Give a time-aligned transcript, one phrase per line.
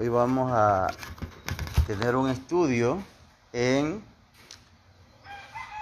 [0.00, 0.86] Hoy vamos a
[1.86, 3.02] tener un estudio
[3.52, 4.02] en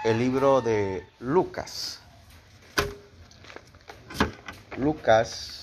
[0.02, 2.00] el libro de Lucas.
[4.76, 5.62] Lucas,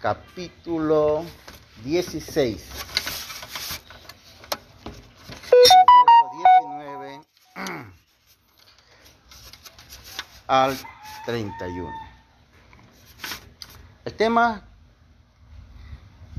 [0.00, 1.24] capítulo
[1.84, 2.68] 16.
[5.52, 5.74] Verso
[6.64, 7.20] 19
[10.48, 10.76] al
[11.26, 11.88] 31.
[14.04, 14.64] El tema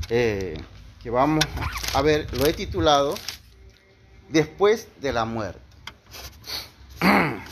[0.08, 0.56] eh,
[1.02, 1.44] que vamos
[1.94, 3.14] a ver lo he titulado
[4.28, 5.60] Después de la muerte.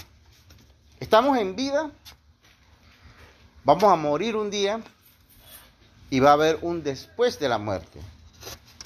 [1.01, 1.91] Estamos en vida,
[3.65, 4.82] vamos a morir un día
[6.10, 7.98] y va a haber un después de la muerte,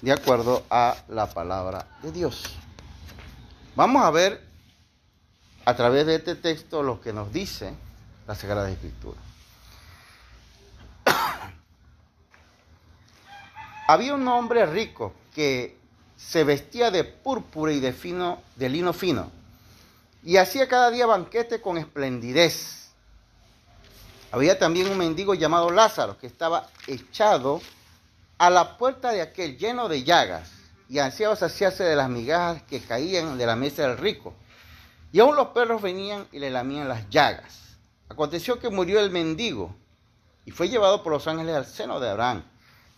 [0.02, 2.45] de acuerdo a la palabra de Dios.
[3.74, 4.41] Vamos a ver
[5.65, 7.74] a través de este texto lo que nos dice
[8.27, 9.18] la Sagrada Escritura.
[13.90, 15.76] Había un hombre rico que
[16.16, 19.32] se vestía de púrpura y de, fino, de lino fino
[20.23, 22.92] y hacía cada día banquete con esplendidez.
[24.30, 27.60] Había también un mendigo llamado Lázaro que estaba echado
[28.38, 30.52] a la puerta de aquel lleno de llagas
[30.88, 34.34] y ansiaba saciarse de las migajas que caían de la mesa del rico.
[35.10, 37.76] Y aún los perros venían y le lamían las llagas.
[38.09, 39.74] Aconteció que murió el mendigo
[40.45, 42.45] y fue llevado por los ángeles al seno de Abraham.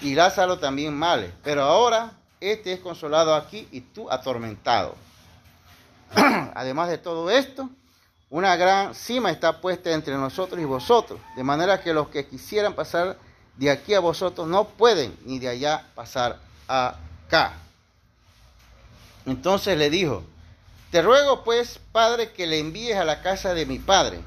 [0.00, 4.94] y Lázaro también males, pero ahora este es consolado aquí y tú atormentado.
[6.54, 7.68] Además de todo esto,
[8.28, 12.74] una gran cima está puesta entre nosotros y vosotros, de manera que los que quisieran
[12.74, 13.16] pasar
[13.56, 17.54] de aquí a vosotros no pueden, ni de allá pasar acá.
[19.24, 20.22] Entonces le dijo,
[20.90, 24.20] te ruego pues, Padre, que le envíes a la casa de mi Padre,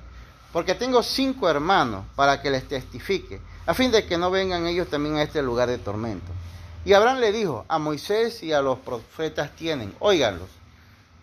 [0.52, 4.88] porque tengo cinco hermanos para que les testifique a fin de que no vengan ellos
[4.88, 6.32] también a este lugar de tormento.
[6.86, 10.50] Y Abraham le dijo, a Moisés y a los profetas tienen, óiganlos.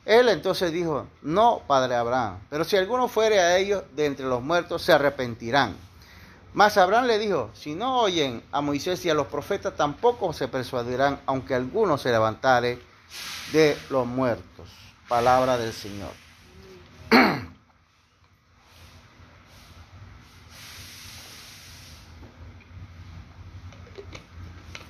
[0.05, 4.45] Él entonces dijo, no, padre Abraham, pero si alguno fuere a ellos de entre los
[4.45, 5.75] muertos, se arrepentirán.
[6.55, 10.47] Mas Abraham le dijo, si no oyen a Moisés y a los profetas, tampoco se
[10.47, 12.79] persuadirán, aunque alguno se levantare
[13.53, 14.69] de los muertos.
[15.09, 16.13] Palabra del Señor.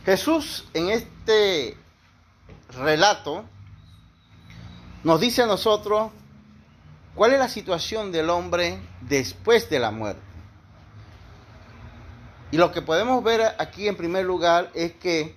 [0.07, 1.77] Jesús en este
[2.79, 3.45] relato
[5.03, 6.13] nos dice a nosotros
[7.17, 10.23] cuál es la situación del hombre después de la muerte.
[12.53, 15.35] Y lo que podemos ver aquí en primer lugar es que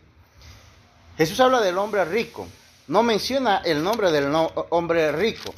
[1.18, 2.48] Jesús habla del hombre rico,
[2.88, 4.32] no menciona el nombre del
[4.70, 5.52] hombre rico.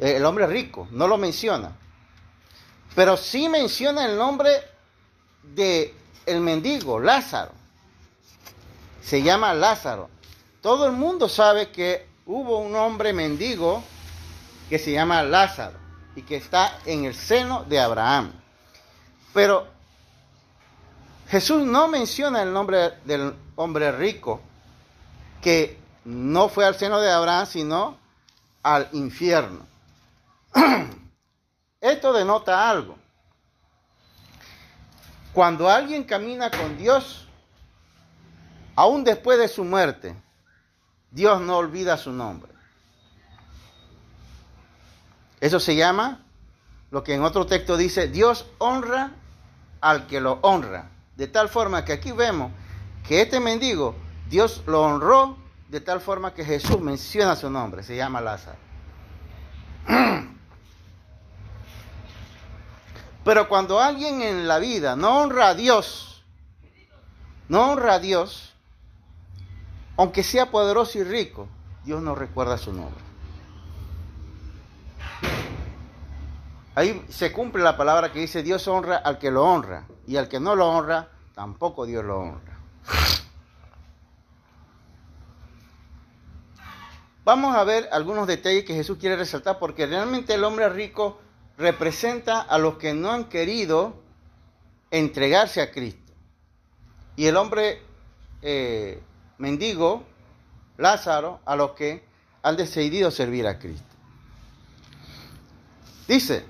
[0.00, 1.76] El hombre rico, no lo menciona.
[2.96, 4.50] Pero sí menciona el nombre
[5.44, 7.52] de el mendigo, Lázaro.
[9.02, 10.08] Se llama Lázaro.
[10.60, 13.82] Todo el mundo sabe que hubo un hombre mendigo
[14.68, 15.78] que se llama Lázaro
[16.14, 18.32] y que está en el seno de Abraham.
[19.34, 19.66] Pero
[21.28, 24.40] Jesús no menciona el nombre del hombre rico
[25.40, 27.98] que no fue al seno de Abraham, sino
[28.62, 29.66] al infierno.
[31.80, 32.96] Esto denota algo.
[35.32, 37.26] Cuando alguien camina con Dios,
[38.74, 40.14] aún después de su muerte,
[41.10, 42.52] Dios no olvida su nombre.
[45.40, 46.20] Eso se llama
[46.90, 49.12] lo que en otro texto dice, Dios honra
[49.80, 50.90] al que lo honra.
[51.16, 52.52] De tal forma que aquí vemos
[53.06, 53.94] que este mendigo,
[54.28, 55.36] Dios lo honró
[55.68, 58.71] de tal forma que Jesús menciona su nombre, se llama Lázaro.
[63.24, 66.24] Pero cuando alguien en la vida no honra a Dios,
[67.48, 68.52] no honra a Dios,
[69.96, 71.48] aunque sea poderoso y rico,
[71.84, 73.02] Dios no recuerda su nombre.
[76.74, 80.28] Ahí se cumple la palabra que dice Dios honra al que lo honra y al
[80.28, 82.58] que no lo honra, tampoco Dios lo honra.
[87.24, 91.20] Vamos a ver algunos detalles que Jesús quiere resaltar porque realmente el hombre rico
[91.58, 94.00] representa a los que no han querido
[94.90, 96.00] entregarse a Cristo.
[97.14, 97.82] y el hombre
[98.40, 99.02] eh,
[99.38, 100.04] mendigo,
[100.78, 102.02] Lázaro, a los que
[102.42, 103.84] han decidido servir a Cristo.
[106.08, 106.44] Dice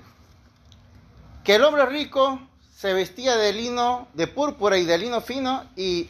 [1.43, 2.39] que el hombre rico
[2.75, 6.09] se vestía de lino, de púrpura y de lino fino y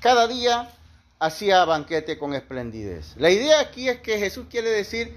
[0.00, 0.70] cada día
[1.18, 3.14] hacía banquete con esplendidez.
[3.16, 5.16] La idea aquí es que Jesús quiere decir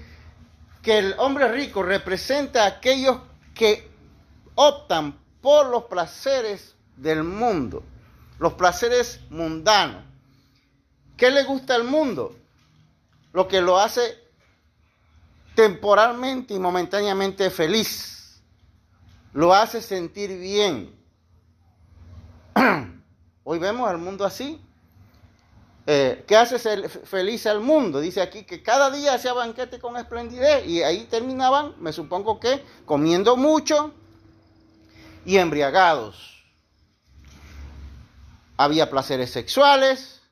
[0.82, 3.18] que el hombre rico representa a aquellos
[3.54, 3.88] que
[4.56, 7.84] optan por los placeres del mundo,
[8.38, 10.04] los placeres mundanos.
[11.16, 12.36] ¿Qué le gusta al mundo?
[13.32, 14.18] Lo que lo hace
[15.54, 18.42] temporalmente y momentáneamente feliz.
[19.32, 20.94] Lo hace sentir bien.
[23.44, 24.60] Hoy vemos al mundo así.
[25.86, 26.58] Eh, ¿Qué hace
[26.88, 28.00] feliz al mundo?
[28.00, 32.64] Dice aquí que cada día hacía banquete con esplendidez y ahí terminaban, me supongo que,
[32.84, 33.92] comiendo mucho
[35.24, 36.44] y embriagados.
[38.56, 40.22] Había placeres sexuales,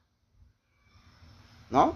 [1.68, 1.94] ¿no?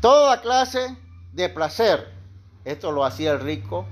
[0.00, 0.96] Toda clase
[1.32, 2.12] de placer.
[2.64, 3.86] Esto lo hacía el rico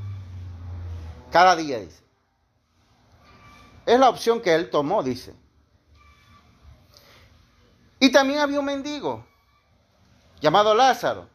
[1.30, 2.02] cada día, dice.
[3.86, 5.34] Es la opción que él tomó, dice.
[8.02, 9.24] Y también había un mendigo
[10.40, 11.28] llamado Lázaro.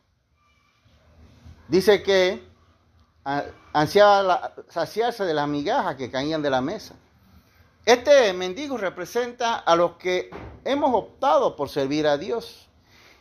[1.69, 2.45] Dice que
[3.71, 6.93] ansiaba saciarse de las migajas que caían de la mesa.
[7.85, 10.29] Este mendigo representa a los que
[10.65, 12.67] hemos optado por servir a Dios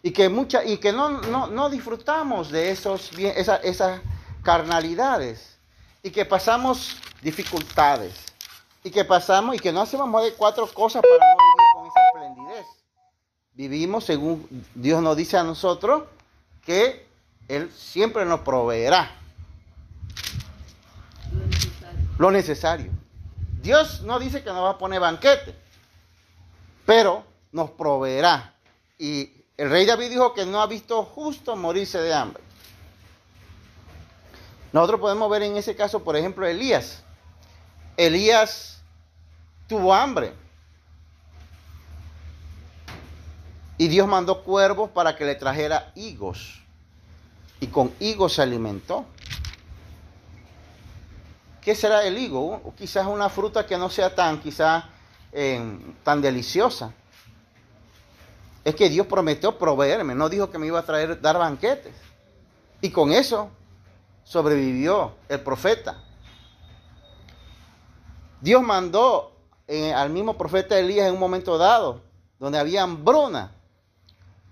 [0.02, 0.28] y que,
[0.64, 4.00] y que no, no, disfrutamos de esos, esas
[4.42, 5.56] carnalidades
[6.02, 8.24] y que pasamos dificultades
[8.82, 11.35] y que pasamos y que no hacemos más de cuatro cosas para
[13.56, 16.04] vivimos según Dios nos dice a nosotros
[16.64, 17.06] que
[17.48, 19.10] Él siempre nos proveerá
[22.18, 22.90] lo necesario.
[23.62, 25.54] Dios no dice que nos va a poner banquete,
[26.84, 28.54] pero nos proveerá.
[28.98, 32.42] Y el rey David dijo que no ha visto justo morirse de hambre.
[34.72, 37.02] Nosotros podemos ver en ese caso, por ejemplo, Elías.
[37.96, 38.82] Elías
[39.66, 40.32] tuvo hambre
[43.78, 46.62] Y Dios mandó cuervos para que le trajera higos.
[47.60, 49.06] Y con higos se alimentó.
[51.60, 52.74] ¿Qué será el higo?
[52.76, 54.84] quizás una fruta que no sea tan, quizás
[56.04, 56.92] tan deliciosa.
[58.64, 61.94] Es que Dios prometió proveerme, no dijo que me iba a traer, dar banquetes.
[62.80, 63.50] Y con eso
[64.24, 66.02] sobrevivió el profeta.
[68.40, 69.32] Dios mandó
[69.68, 72.00] eh, al mismo profeta Elías en un momento dado,
[72.38, 73.52] donde había hambruna,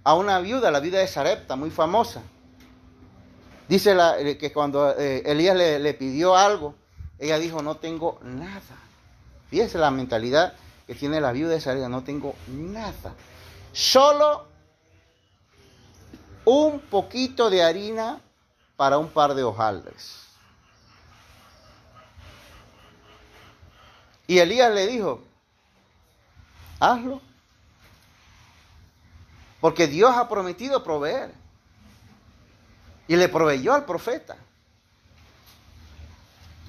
[0.05, 2.23] a una viuda, la viuda de Sarepta, muy famosa.
[3.69, 6.75] Dice eh, que cuando eh, Elías le, pidió algo,
[7.19, 8.61] ella dijo, no tengo nada.
[9.49, 10.53] Fíjese la mentalidad
[10.87, 13.15] que tiene la viuda de Sarepta, no tengo nada.
[13.73, 14.47] Solo
[16.45, 18.21] un poquito de harina
[18.77, 20.21] para un par de hojaldres.
[24.27, 25.23] Y Elías le dijo,
[26.81, 27.21] hazlo.
[29.65, 31.33] Porque Dios ha prometido proveer.
[33.09, 34.37] Y le proveyó al profeta.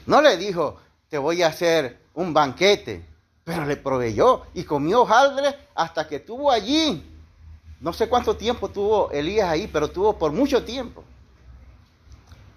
[0.06, 3.06] No le dijo, te voy a hacer un banquete,
[3.44, 7.06] pero le proveyó y comió hojaldre hasta que tuvo allí.
[7.82, 11.04] No sé cuánto tiempo tuvo Elías ahí, pero tuvo por mucho tiempo.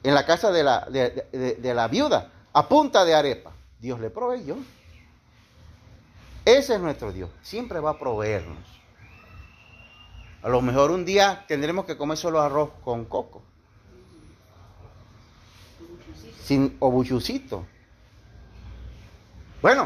[0.04, 3.50] En la casa de la, de la viuda, a punta de arepa.
[3.80, 4.56] Dios le proveyó.
[6.44, 7.28] Ese es nuestro Dios.
[7.42, 8.77] Siempre va a proveernos.
[10.42, 13.42] A lo mejor un día tendremos que comer solo arroz con coco.
[16.44, 17.66] Sin obuchucito.
[19.60, 19.84] Bueno,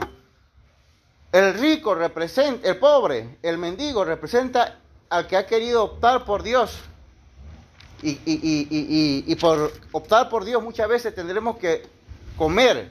[1.32, 4.78] el rico representa, el pobre, el mendigo representa
[5.08, 6.78] al que ha querido optar por Dios.
[8.02, 11.86] Y, y, por optar por Dios muchas veces tendremos que
[12.36, 12.90] comer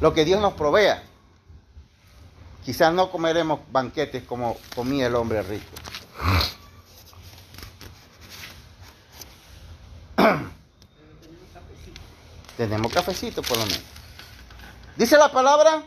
[0.00, 1.02] lo que Dios nos provea.
[2.64, 5.70] Quizás no comeremos banquetes como comía el hombre rico.
[12.56, 13.82] Tenemos cafecito por lo menos.
[14.96, 15.82] Dice la palabra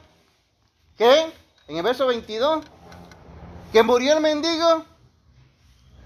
[0.97, 1.31] que
[1.67, 2.63] en el verso 22
[3.71, 4.85] que murió el mendigo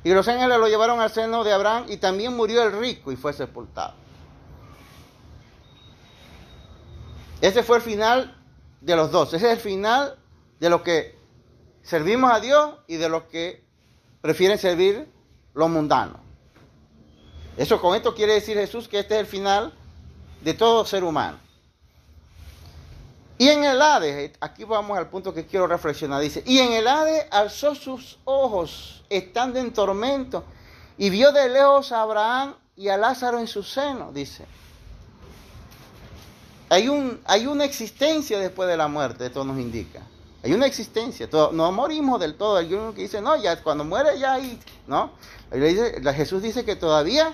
[0.03, 3.15] y los ángeles lo llevaron al seno de Abraham y también murió el rico y
[3.15, 3.93] fue sepultado.
[7.41, 8.35] Ese fue el final
[8.81, 9.33] de los dos.
[9.33, 10.17] Ese es el final
[10.59, 11.17] de los que
[11.83, 13.63] servimos a Dios y de los que
[14.21, 15.07] prefieren servir
[15.53, 16.19] lo mundano.
[17.57, 19.73] Eso con esto quiere decir Jesús que este es el final
[20.41, 21.37] de todo ser humano.
[23.37, 26.87] Y en el Hades, aquí vamos al punto que quiero reflexionar, dice, y en el
[26.87, 30.43] Hades alzó sus ojos, estando en tormento,
[30.97, 34.45] y vio de lejos a Abraham y a Lázaro en su seno, dice.
[36.67, 40.01] Hay, un, hay una existencia después de la muerte, esto nos indica.
[40.43, 42.57] Hay una existencia, no morimos del todo.
[42.57, 45.11] Hay uno que dice, no, ya cuando muere ya hay, ¿no?
[46.15, 47.33] Jesús dice que todavía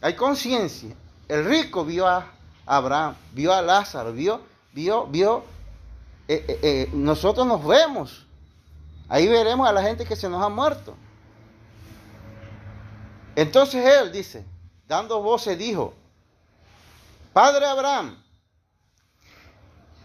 [0.00, 0.94] hay conciencia.
[1.28, 2.32] El rico vio a
[2.66, 5.44] Abraham, vio a Lázaro, vio vio, vio,
[6.28, 8.26] eh, eh, eh, nosotros nos vemos.
[9.08, 10.96] Ahí veremos a la gente que se nos ha muerto.
[13.36, 14.44] Entonces él dice,
[14.86, 15.94] dando voces, dijo,
[17.32, 18.22] Padre Abraham,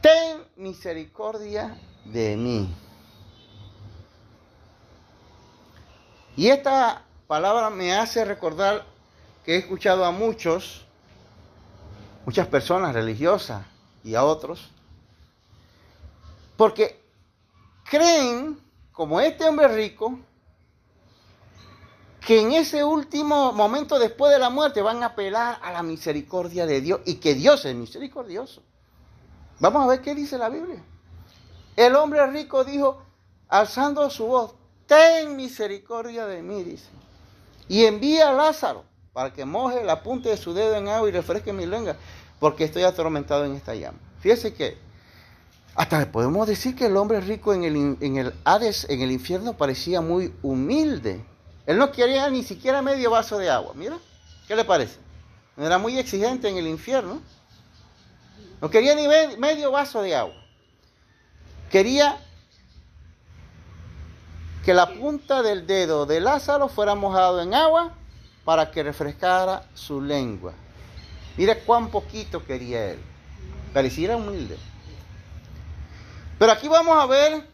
[0.01, 1.77] ten misericordia
[2.11, 2.73] de mí.
[6.35, 8.85] Y esta palabra me hace recordar
[9.43, 10.85] que he escuchado a muchos,
[12.25, 13.65] muchas personas religiosas,
[14.03, 14.69] y a otros,
[16.55, 17.03] porque
[17.83, 18.59] creen,
[18.91, 20.19] como este hombre rico,
[22.25, 26.65] que en ese último momento después de la muerte van a apelar a la misericordia
[26.65, 28.63] de Dios y que Dios es misericordioso.
[29.59, 30.83] Vamos a ver qué dice la Biblia.
[31.77, 33.01] El hombre rico dijo,
[33.47, 34.55] alzando su voz,
[34.87, 36.89] ten misericordia de mí, dice.
[37.69, 41.11] Y envía a Lázaro para que moje la punta de su dedo en agua y
[41.11, 41.95] refresque mi lengua
[42.39, 43.99] porque estoy atormentado en esta llama.
[44.19, 44.77] Fíjese que
[45.75, 49.53] hasta podemos decir que el hombre rico en el, en el Hades, en el infierno,
[49.55, 51.23] parecía muy humilde.
[51.67, 53.73] Él no quería ni siquiera medio vaso de agua.
[53.75, 53.99] Mira,
[54.47, 54.97] ¿qué le parece?
[55.55, 57.21] Era muy exigente en el infierno.
[58.61, 59.07] No quería ni
[59.37, 60.46] medio vaso de agua.
[61.69, 62.17] Quería
[64.63, 67.93] que la punta del dedo de Lázaro fuera mojado en agua
[68.43, 70.53] para que refrescara su lengua.
[71.37, 72.99] Mira cuán poquito quería él.
[73.73, 74.57] Pareciera humilde.
[76.39, 77.47] Pero aquí vamos a ver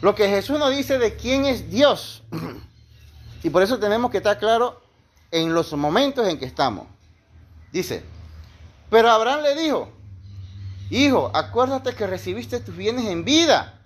[0.00, 2.22] lo que Jesús nos dice de quién es Dios.
[3.42, 4.82] Y por eso tenemos que estar claro
[5.30, 6.86] en los momentos en que estamos.
[7.72, 8.04] Dice,
[8.88, 9.90] pero Abraham le dijo,
[10.90, 13.80] hijo, acuérdate que recibiste tus bienes en vida.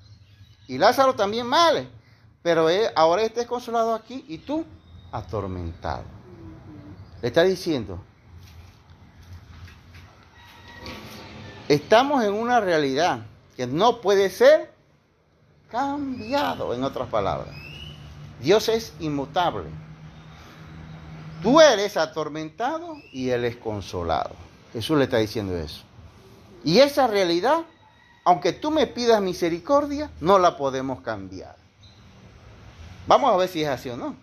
[0.67, 1.89] Y Lázaro también mal.
[2.43, 4.65] Pero ahora estés consolado aquí y tú
[5.11, 6.05] atormentado.
[7.21, 8.01] Le está diciendo,
[11.69, 13.27] estamos en una realidad
[13.57, 14.73] que no puede ser
[15.69, 17.55] cambiado, en otras palabras.
[18.41, 19.69] Dios es inmutable.
[21.43, 24.31] Tú eres atormentado y Él es consolado.
[24.73, 25.88] Jesús le está diciendo eso.
[26.65, 27.65] Y esa realidad,
[28.25, 31.57] aunque tú me pidas misericordia, no la podemos cambiar.
[33.07, 34.17] Vamos a ver si es así o no.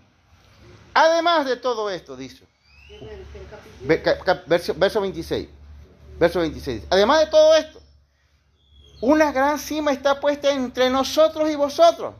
[0.93, 2.45] Además de todo esto, dice,
[3.81, 5.49] Verso, 26.
[6.19, 6.83] Verso 26.
[6.89, 7.81] Además de todo esto,
[9.01, 12.15] una gran cima está puesta entre nosotros y vosotros.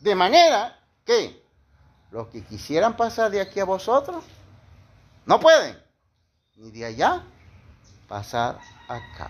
[0.00, 1.42] De manera que
[2.10, 4.24] los que quisieran pasar de aquí a vosotros,
[5.26, 5.78] no pueden.
[6.56, 7.24] Ni de allá
[8.14, 9.28] pasar acá.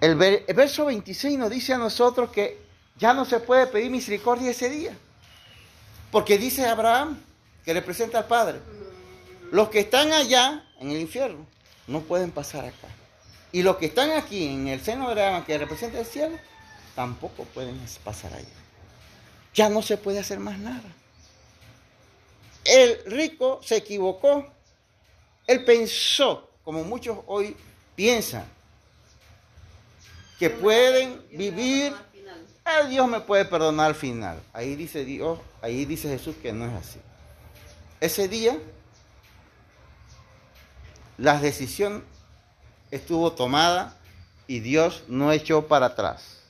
[0.00, 2.58] El, verso 26 nos dice a nosotros que
[2.96, 4.96] ya no se puede pedir misericordia ese día.
[6.10, 7.20] Porque dice Abraham,
[7.66, 8.60] que representa al Padre.
[9.52, 11.44] Los que están allá en el infierno
[11.86, 12.88] no pueden pasar acá.
[13.52, 16.38] Y los que están aquí en el seno de Abraham, que representa el cielo,
[16.94, 18.56] tampoco pueden pasar allá.
[19.52, 20.90] Ya no se puede hacer más nada.
[22.64, 24.54] El rico se equivocó.
[25.46, 27.56] Él pensó, como muchos hoy
[27.94, 28.44] piensan,
[30.38, 31.94] que pueden vivir
[32.80, 34.42] el Dios me puede perdonar al final.
[34.52, 37.00] Ahí dice Dios, ahí dice Jesús que no es así.
[38.00, 38.58] Ese día
[41.18, 42.04] la decisión
[42.90, 43.96] estuvo tomada
[44.46, 46.40] y Dios no echó para atrás.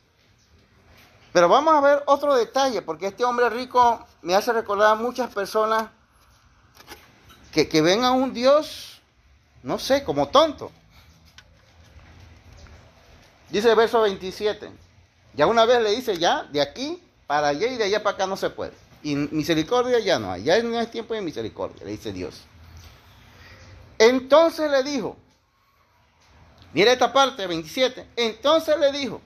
[1.33, 5.35] Pero vamos a ver otro detalle, porque este hombre rico me hace recordar a muchas
[5.35, 5.91] personas
[7.55, 9.01] que, que un Dios,
[9.63, 10.73] no sé, como tonto.
[13.49, 14.69] Dice el verso 27.
[15.35, 18.27] Ya una vez le dice, ya, de aquí para allá y de allá para acá
[18.27, 18.73] no se puede.
[19.05, 22.43] Y misericordia ya no hay, ya no es tiempo de misericordia, le dice Dios.
[23.99, 25.17] Entonces le dijo,
[26.73, 29.21] mira esta parte, 27, entonces le dijo,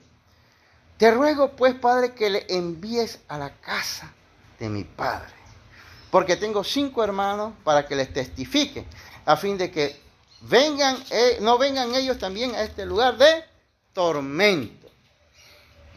[0.99, 4.12] te ruego pues, Padre, que le envíes a la casa
[4.58, 5.32] de mi Padre,
[6.10, 8.86] porque tengo cinco hermanos para que les testifiquen,
[9.26, 10.00] a fin de que
[10.42, 13.44] vengan, eh, no vengan ellos también a este lugar de
[13.92, 14.88] tormento.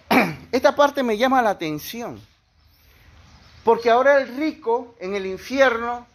[0.52, 2.22] Esta parte me llama la atención.
[3.64, 6.08] Porque ahora el rico en el infierno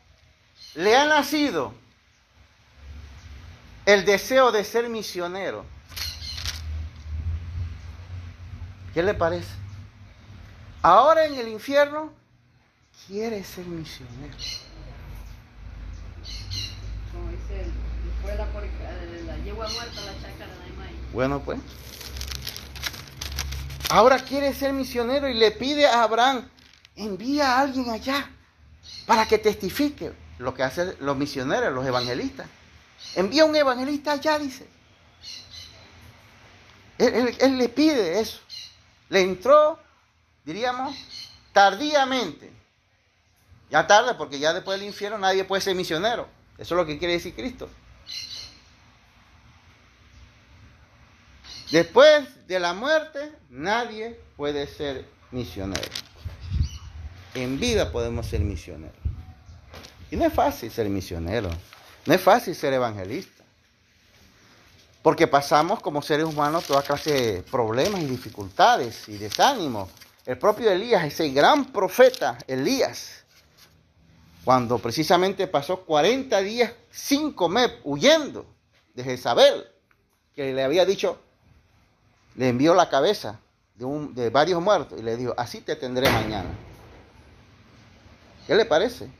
[0.75, 1.73] le ha nacido
[3.87, 5.65] el deseo de ser misionero.
[8.93, 9.55] ¿Qué le parece?
[10.83, 12.13] Ahora en el infierno
[13.07, 14.35] quiere ser misionero.
[17.13, 17.67] Como dice,
[18.05, 18.47] después de la,
[19.01, 20.97] de la yegua muerta, la chácara maíz.
[21.13, 21.59] Bueno, pues.
[23.91, 26.49] Ahora quiere ser misionero y le pide a Abraham,
[26.97, 28.29] envía a alguien allá
[29.07, 32.49] para que testifique lo que hacen los misioneros, los evangelistas.
[33.15, 34.67] Envía un evangelista allá, dice.
[36.99, 38.41] Él, él- él le pide eso.
[39.09, 39.79] Le entró,
[40.45, 40.97] diríamos,
[41.53, 42.51] tardíamente.
[43.71, 46.29] Ya tarde, porque ya después del infierno nadie puede ser misionero.
[46.59, 47.69] Eso es lo que quiere decir Cristo.
[51.71, 55.91] Después de la muerte, nadie puede ser misionero.
[57.35, 58.97] En vida podemos ser misioneros.
[60.11, 61.51] Y no es fácil ser misionero.
[62.07, 63.43] No es fácil ser evangelista.
[65.03, 69.91] Porque pasamos como seres humanos toda clase de problemas y dificultades y desánimos.
[70.25, 73.25] El propio Elías, ese gran profeta Elías,
[74.47, 78.47] cuando precisamente pasó 40 días sin comer, huyendo
[78.95, 79.67] de Jezabel,
[80.37, 81.19] que le había dicho,
[82.37, 83.41] le envió la cabeza
[83.75, 86.49] de, de varios muertos y le dijo, así te tendré mañana.
[88.47, 89.11] ¿Qué le parece?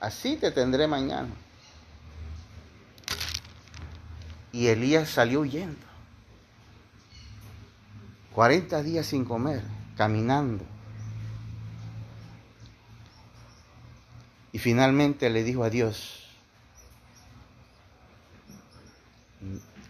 [0.00, 1.28] Así te tendré mañana.
[4.52, 5.86] Y Elías salió huyendo.
[8.32, 9.60] 40 días sin comer,
[9.98, 10.64] caminando.
[14.52, 16.24] Y finalmente le dijo a Dios,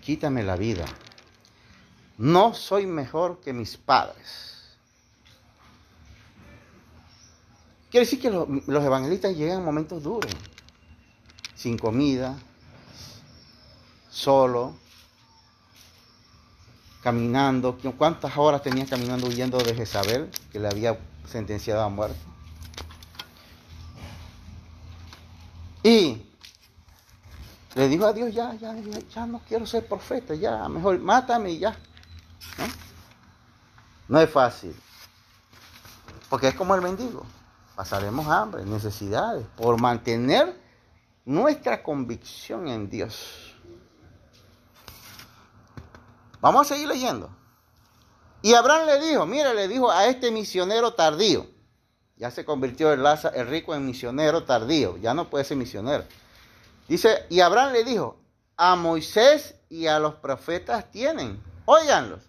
[0.00, 0.85] quítame la vida.
[2.19, 4.76] No soy mejor que mis padres.
[7.90, 10.31] Quiere decir que lo- los evangelistas llegan a momentos duros,
[11.54, 12.38] sin comida,
[14.09, 14.75] solo,
[17.02, 17.76] caminando.
[17.99, 22.31] ¿Cuántas horas tenía caminando huyendo de Jezabel, que le había sentenciado a muerte?
[25.82, 26.23] Y
[27.75, 31.52] le dijo a Dios, ya, ya, ya, ya no quiero ser profeta, ya, mejor mátame
[31.52, 31.76] y ya.
[34.08, 34.21] ¿no?
[34.21, 34.76] Es fácil.
[36.28, 37.25] Porque es como el mendigo.
[37.75, 40.54] Pasaremos hambre, necesidades, por mantener
[41.25, 43.54] nuestra convicción en Dios.
[46.40, 47.30] Vamos a seguir leyendo.
[48.42, 51.47] Y Abraham le dijo, mira, le dijo a este misionero tardío.
[52.23, 53.04] Ya se convirtió el,
[53.35, 54.97] el rico en misionero tardío.
[54.99, 56.04] Ya no puede ser misionero.
[56.87, 58.17] Dice, y Abraham le dijo,
[58.56, 62.21] a Moisés y a los profetas tienen, óiganlos.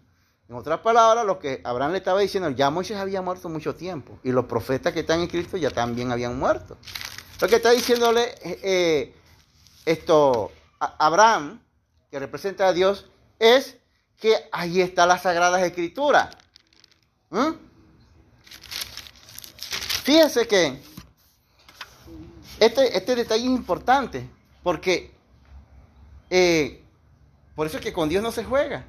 [0.50, 4.18] En otras palabras, lo que Abraham le estaba diciendo, ya Moisés había muerto mucho tiempo
[4.24, 6.76] y los profetas que están en Cristo ya también habían muerto.
[7.40, 9.14] Lo que está diciéndole eh,
[9.86, 11.62] esto Abraham,
[12.10, 13.06] que representa a Dios,
[13.38, 13.78] es
[14.20, 16.36] que ahí está las Sagradas Escrituras.
[17.30, 17.73] ¿Mm?
[20.04, 20.80] Fíjense que
[22.60, 24.30] este, este detalle es importante
[24.62, 25.14] porque
[26.30, 26.84] eh,
[27.56, 28.86] por eso es que con Dios no se juega.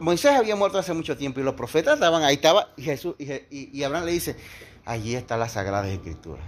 [0.00, 3.82] Moisés había muerto hace mucho tiempo y los profetas estaban ahí, estaba y Jesús y,
[3.82, 4.36] Abraham le dice,
[4.84, 6.44] allí está las Sagradas Escrituras.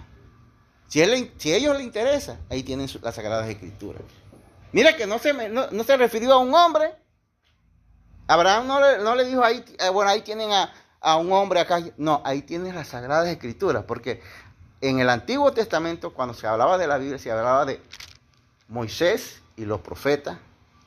[0.89, 4.03] Si, a ellos les interesa, ahí tienen las Sagradas Escrituras.
[4.73, 6.93] Mira que no se, no se refirió a un hombre.
[8.27, 11.61] Abraham no le, no le dijo ahí, eh, bueno, ahí tienen a, a un hombre
[11.61, 11.81] acá.
[11.97, 14.23] No, ahí tienen las Sagradas Escrituras, porque
[14.81, 17.83] en el Antiguo Testamento, cuando se hablaba de la Biblia, se hablaba de
[18.69, 20.39] Moisés y los profetas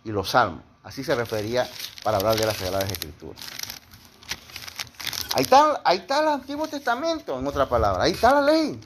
[0.04, 0.64] y los salmos.
[0.84, 1.68] Así se refería
[2.04, 3.42] para hablar de las Sagradas Escrituras.
[5.36, 8.04] Ahí está, ahí está el Antiguo Testamento, en otra palabra.
[8.04, 8.80] Ahí está la ley.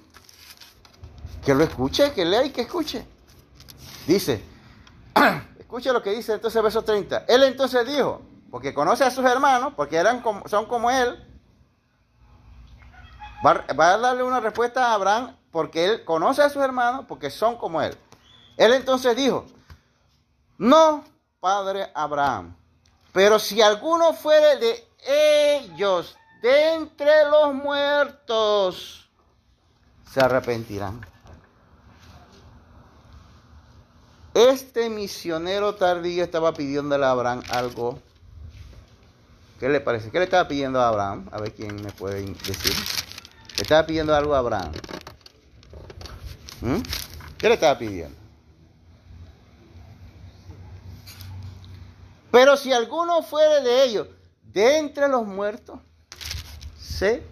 [1.45, 3.05] Que lo escuche, que lea y que escuche.
[4.07, 4.41] Dice,
[5.59, 7.25] escuche lo que dice entonces verso 30.
[7.27, 11.23] Él entonces dijo, porque conoce a sus hermanos, porque eran son como él,
[13.45, 17.29] va, va a darle una respuesta a Abraham, porque él conoce a sus hermanos, porque
[17.29, 17.97] son como él.
[18.57, 19.45] Él entonces dijo,
[20.57, 21.03] no,
[21.39, 22.55] padre Abraham,
[23.11, 29.09] pero si alguno fuere de ellos, de entre los muertos,
[30.11, 31.05] se arrepentirán.
[34.33, 37.99] Este misionero tardío estaba pidiéndole a Abraham algo.
[39.59, 40.09] ¿Qué le parece?
[40.09, 41.27] ¿Qué le estaba pidiendo a Abraham?
[41.31, 42.73] A ver quién me puede decir.
[43.57, 44.71] Le estaba pidiendo algo a Abraham.
[46.61, 46.77] ¿Mm?
[47.37, 48.17] ¿Qué le estaba pidiendo?
[52.31, 54.07] Pero si alguno fuere de ellos,
[54.43, 55.79] de entre los muertos,
[56.79, 57.23] se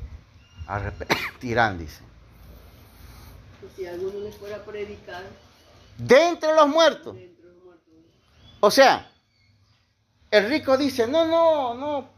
[0.67, 2.01] arrepentirán, dice.
[3.63, 5.23] Y si alguno les fuera a predicar
[5.97, 7.15] De entre los muertos.
[7.15, 7.93] dentro de los muertos.
[8.59, 9.11] O sea,
[10.31, 12.09] el rico dice, no, no, no,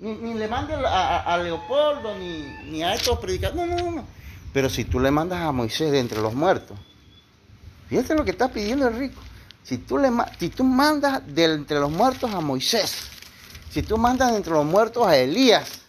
[0.00, 4.04] ni, ni le mande a, a- Leopoldo, ni, ni a estos predicadores, no, no, no.
[4.52, 6.78] Pero si tú le mandas a Moisés de entre los muertos,
[7.88, 9.20] fíjate lo que está pidiendo el rico.
[9.62, 12.94] Si tú, le, si tú mandas de entre los muertos a Moisés,
[13.70, 15.80] si tú mandas de entre los muertos a Elías,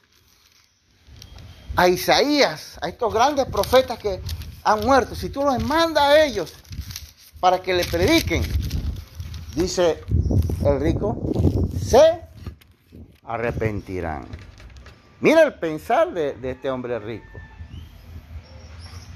[1.76, 4.22] a Isaías, a estos grandes profetas que
[4.64, 6.54] han muerto, si tú los mandas a ellos
[7.40, 8.44] para que le prediquen,
[9.56, 10.04] dice
[10.66, 11.22] el rico,
[11.82, 12.29] se
[13.30, 14.26] arrepentirán.
[15.22, 17.38] Mira el pensar de, de este hombre rico.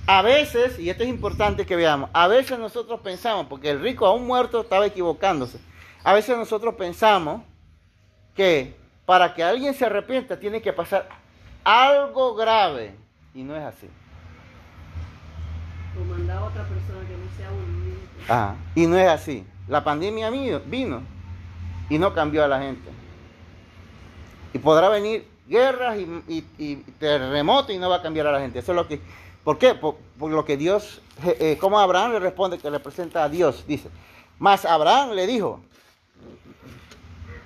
[0.05, 4.05] A veces, y esto es importante que veamos, a veces nosotros pensamos, porque el rico
[4.05, 5.59] aún muerto estaba equivocándose,
[6.03, 7.41] a veces nosotros pensamos
[8.35, 11.09] que para que alguien se arrepienta tiene que pasar
[11.63, 12.95] algo grave,
[13.33, 13.89] y no es así.
[15.99, 17.99] O mandar a otra persona que no sea mismo.
[18.27, 19.45] Ajá, Y no es así.
[19.67, 21.01] La pandemia vino
[21.89, 23.02] y no cambió a la gente.
[24.53, 28.59] Y podrá venir guerras y, y- terremotos y no va a cambiar a la gente.
[28.59, 29.01] Eso es lo que.
[29.43, 29.75] ¿Por qué?
[29.75, 29.97] Por,
[30.31, 33.89] lo que Dios, eh, como Abraham le responde que le presenta a Dios, dice.
[34.39, 35.59] Mas Abraham le dijo: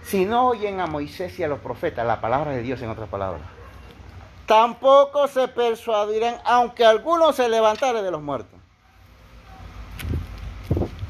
[0.03, 3.09] Si no oyen a Moisés y a los profetas, la palabra de Dios en otras
[3.09, 3.41] palabras,
[4.45, 8.59] tampoco se persuadirán, aunque alguno se levantare de los muertos.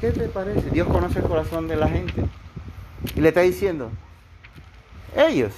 [0.00, 0.70] ¿Qué te parece?
[0.70, 2.24] Dios conoce el corazón de la gente.
[3.16, 3.90] Y le está diciendo,
[5.16, 5.52] ellos,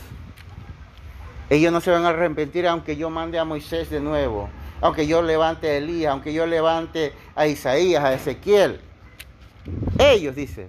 [1.50, 4.48] ellos no se van a arrepentir aunque yo mande a Moisés de nuevo,
[4.80, 8.80] aunque yo levante a Elías, aunque yo levante a Isaías, a Ezequiel.
[9.98, 10.68] Ellos, dice,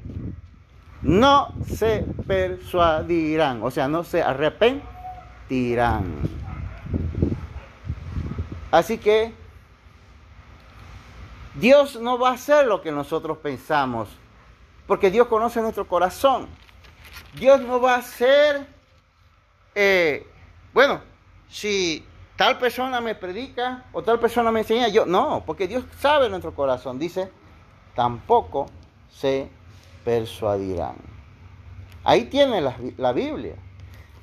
[1.02, 4.82] no se persuadirán, o sea, no se arrepentirán.
[8.72, 9.34] Así que
[11.56, 14.10] Dios no va a hacer lo que nosotros pensamos,
[14.88, 16.48] porque Dios conoce nuestro corazón.
[17.36, 18.66] Dios no va a hacer,
[19.76, 20.28] eh,
[20.74, 21.02] bueno,
[21.50, 22.06] si
[22.36, 26.56] tal persona me predica o tal persona me enseña, yo no, porque Dios sabe nuestro
[26.56, 26.98] corazón.
[26.98, 27.30] Dice,
[27.96, 28.68] tampoco
[29.10, 29.50] se
[30.04, 30.96] persuadirán.
[32.04, 33.56] Ahí tiene la, la Biblia.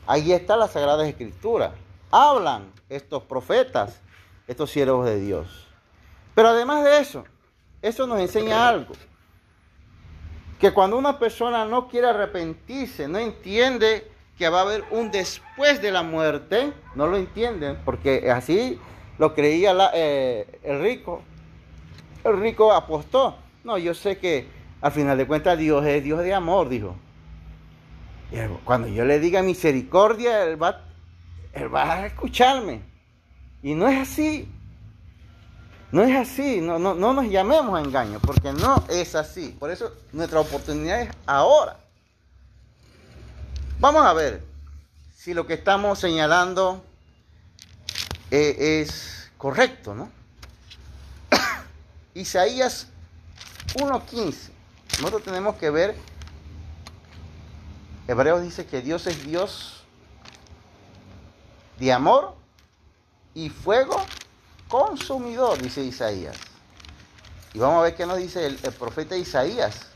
[0.06, 1.74] Ahí está la Sagrada Escritura.
[2.10, 4.00] Hablan estos profetas,
[4.46, 5.68] estos siervos de Dios.
[6.34, 7.24] Pero además de eso,
[7.82, 8.94] eso nos enseña algo.
[10.58, 15.82] Que cuando una persona no quiere arrepentirse, no entiende que va a haber un después
[15.82, 18.78] de la muerte, no lo entienden, porque así
[19.18, 21.22] lo creía eh, el rico.
[22.24, 23.36] El rico apostó.
[23.64, 24.46] No, yo sé que
[24.80, 26.94] al final de cuentas Dios es Dios de amor, dijo.
[28.30, 30.82] Y cuando yo le diga misericordia, él va,
[31.52, 32.82] él va a escucharme.
[33.62, 34.48] Y no es así.
[35.90, 39.56] No es así, no, no, no nos llamemos a engaño, porque no es así.
[39.58, 41.78] Por eso nuestra oportunidad es ahora.
[43.80, 44.42] Vamos a ver
[45.14, 46.82] si lo que estamos señalando
[48.32, 50.10] eh, es correcto, ¿no?
[52.14, 52.88] Isaías
[53.74, 54.50] 1.15.
[54.98, 55.94] Nosotros tenemos que ver,
[58.08, 59.84] Hebreos dice que Dios es Dios
[61.78, 62.34] de amor
[63.32, 64.04] y fuego
[64.66, 66.36] consumidor, dice Isaías.
[67.54, 69.86] Y vamos a ver qué nos dice el, el profeta Isaías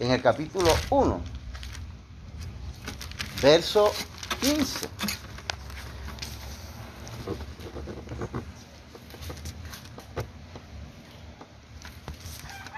[0.00, 1.35] en el capítulo 1,
[3.42, 3.92] verso
[4.40, 4.88] 15.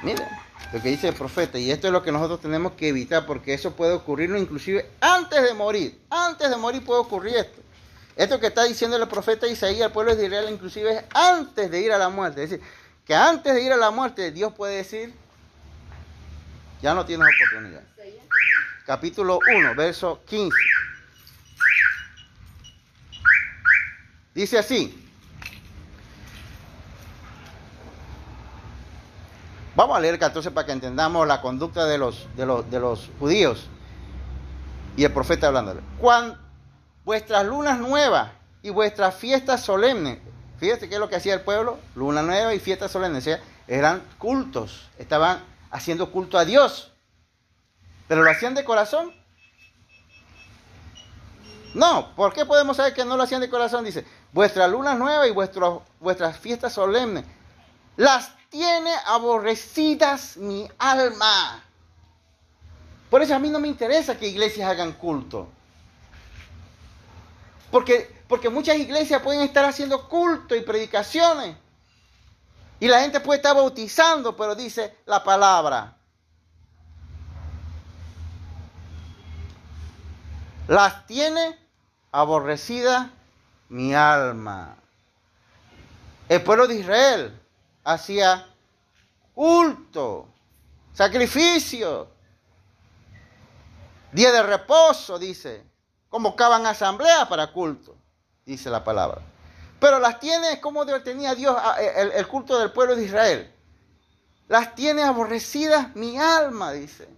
[0.03, 0.29] Miren
[0.73, 3.55] lo que dice el profeta, y esto es lo que nosotros tenemos que evitar, porque
[3.55, 5.99] eso puede ocurrir inclusive antes de morir.
[6.11, 7.63] Antes de morir puede ocurrir esto.
[8.17, 11.81] Esto que está diciendo el profeta Isaías al pueblo de Israel, inclusive es antes de
[11.81, 12.43] ir a la muerte.
[12.43, 12.67] Es decir,
[13.07, 15.15] que antes de ir a la muerte, Dios puede decir,
[16.83, 17.88] ya no tienes oportunidad.
[18.89, 20.57] Capítulo 1, verso 15.
[24.35, 25.07] Dice así.
[29.77, 32.81] Vamos a leer el 14 para que entendamos la conducta de los, de los, de
[32.81, 33.67] los judíos.
[34.97, 35.83] Y el profeta hablándole.
[35.99, 36.39] Cuando
[37.05, 38.31] vuestras lunas nuevas
[38.63, 40.19] y vuestras fiestas solemnes.
[40.57, 41.79] Fíjate qué es lo que hacía el pueblo.
[41.95, 43.29] Luna nueva y fiestas solemnes.
[43.67, 44.89] Eran cultos.
[44.97, 46.95] Estaban haciendo culto a Dios.
[48.09, 49.13] ¿Pero lo hacían de corazón?
[51.75, 53.85] No, ¿por qué podemos saber que no lo hacían de corazón?
[53.85, 57.25] Dice, vuestras lunas nuevas y vuestras fiestas solemnes,
[57.97, 61.63] las tiene aborrecidas mi alma.
[63.11, 65.49] Por eso a mí no me interesa que iglesias hagan culto.
[67.71, 71.57] Porque, porque muchas iglesias pueden estar haciendo culto y predicaciones.
[72.81, 75.98] Y la gente puede estar bautizando, pero dice la palabra.
[80.69, 81.59] Las tiene
[82.13, 83.11] aborrecida
[83.71, 84.77] mi alma.
[86.29, 87.41] El pueblo de Israel
[87.85, 88.47] hacía
[89.35, 90.29] culto,
[90.93, 92.11] sacrificio,
[94.13, 95.65] día de reposo, dice.
[96.11, 97.97] Convocaban asamblea para culto,
[98.45, 99.23] dice la palabra.
[99.81, 101.57] Pero las tiene, como tenía Dios
[101.97, 103.55] el, el culto del pueblo de Israel.
[104.49, 107.09] Las tiene aborrecidas mi alma, dice.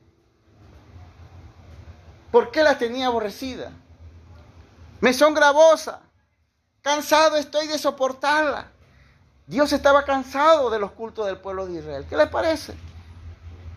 [2.30, 3.72] ¿Por qué las tenía aborrecidas?
[5.00, 5.96] Me son gravosas.
[6.82, 8.70] Cansado estoy de soportarla.
[9.46, 12.06] Dios estaba cansado de los cultos del pueblo de Israel.
[12.08, 12.74] ¿Qué le parece?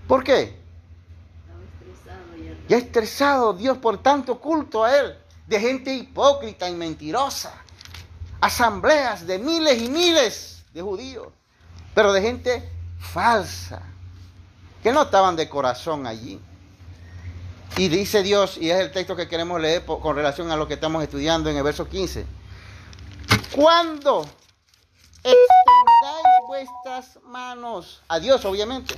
[0.07, 0.61] ¿Por qué?
[2.67, 7.53] Ya estresado Dios por tanto culto a Él, de gente hipócrita y mentirosa.
[8.39, 11.27] Asambleas de miles y miles de judíos,
[11.93, 13.81] pero de gente falsa,
[14.81, 16.39] que no estaban de corazón allí.
[17.75, 20.75] Y dice Dios, y es el texto que queremos leer con relación a lo que
[20.75, 22.25] estamos estudiando en el verso 15.
[23.55, 24.21] Cuando
[25.23, 28.95] extendáis vuestras manos a Dios, obviamente,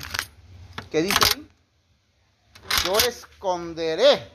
[0.92, 1.48] ¿qué dice ahí?
[2.86, 4.30] Yo esconderé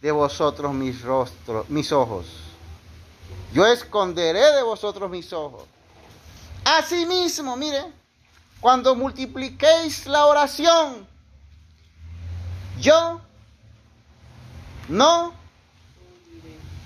[0.00, 2.26] de vosotros mis rostros, mis ojos.
[3.52, 5.64] Yo esconderé de vosotros mis ojos.
[6.64, 7.84] Asimismo, mire,
[8.60, 11.06] cuando multipliquéis la oración,
[12.78, 13.20] yo
[14.88, 15.32] no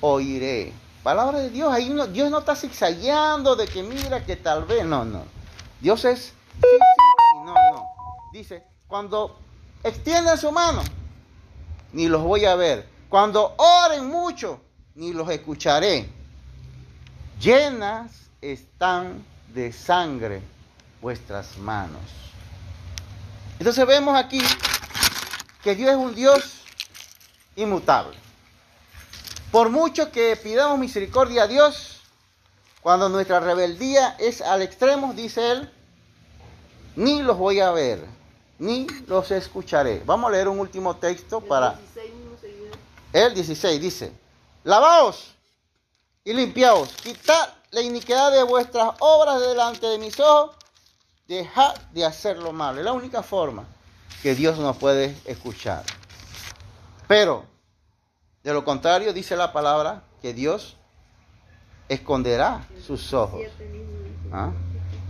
[0.00, 0.72] oiré.
[1.02, 4.85] Palabra de Dios, ahí no, Dios no está zigzagueando de que mira que tal vez,
[4.85, 5.24] no, no.
[5.80, 6.32] Dios es
[7.44, 7.87] no, no.
[8.32, 9.38] Dice, cuando
[9.82, 10.82] extiendan su mano,
[11.92, 12.88] ni los voy a ver.
[13.09, 14.61] Cuando oren mucho,
[14.94, 16.09] ni los escucharé.
[17.40, 20.42] Llenas están de sangre
[21.00, 22.02] vuestras manos.
[23.59, 24.40] Entonces vemos aquí
[25.62, 26.65] que Dios es un Dios
[27.57, 28.16] inmutable.
[29.51, 32.01] Por mucho que pidamos misericordia a Dios,
[32.83, 35.73] cuando nuestra rebeldía es al extremo, dice Él,
[36.95, 38.05] ni los voy a ver,
[38.59, 40.03] ni los escucharé.
[40.07, 41.79] Vamos a leer un último texto para...
[43.12, 44.12] El 16 dice,
[44.64, 45.35] lavaos
[46.25, 50.57] y limpiaos, quitad la iniquidad de vuestras obras delante de mis ojos,
[51.27, 52.79] dejad de hacerlo malo.
[52.79, 53.66] Es la única forma
[54.23, 55.85] que Dios nos puede escuchar.
[57.07, 57.45] Pero
[58.47, 60.77] de lo contrario, dice la palabra que Dios
[61.88, 63.42] esconderá sus ojos.
[64.33, 64.53] ¿Ah?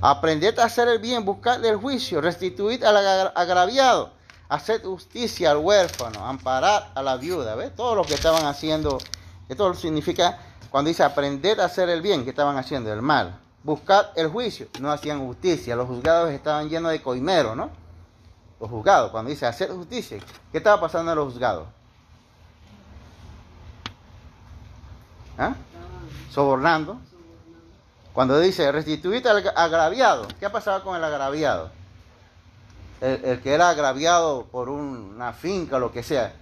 [0.01, 2.97] Aprended a hacer el bien, buscad el juicio, restituid al
[3.35, 4.13] agraviado,
[4.49, 7.57] haced justicia al huérfano, amparad a la viuda.
[7.57, 7.75] ¿Ves?
[7.77, 8.97] Todo lo que estaban haciendo,
[9.51, 10.39] esto significa
[10.71, 13.39] cuando dice aprended a hacer el bien, que estaban haciendo el mal.
[13.63, 15.77] Buscad el juicio, no hacían justicia.
[15.77, 17.69] Los juzgados estaban llenos de coimero, ¿no?
[18.59, 20.19] Los juzgados, cuando dice hacer justicia,
[20.51, 21.76] ¿qué estaba pasando en los juzgados?
[25.39, 25.55] ¿Ah?
[26.31, 26.99] Sobornando.
[28.13, 31.71] Cuando dice restituir al agraviado, ¿qué ha pasado con el agraviado?
[33.03, 36.33] El, que era agraviado por una finca lo que sea.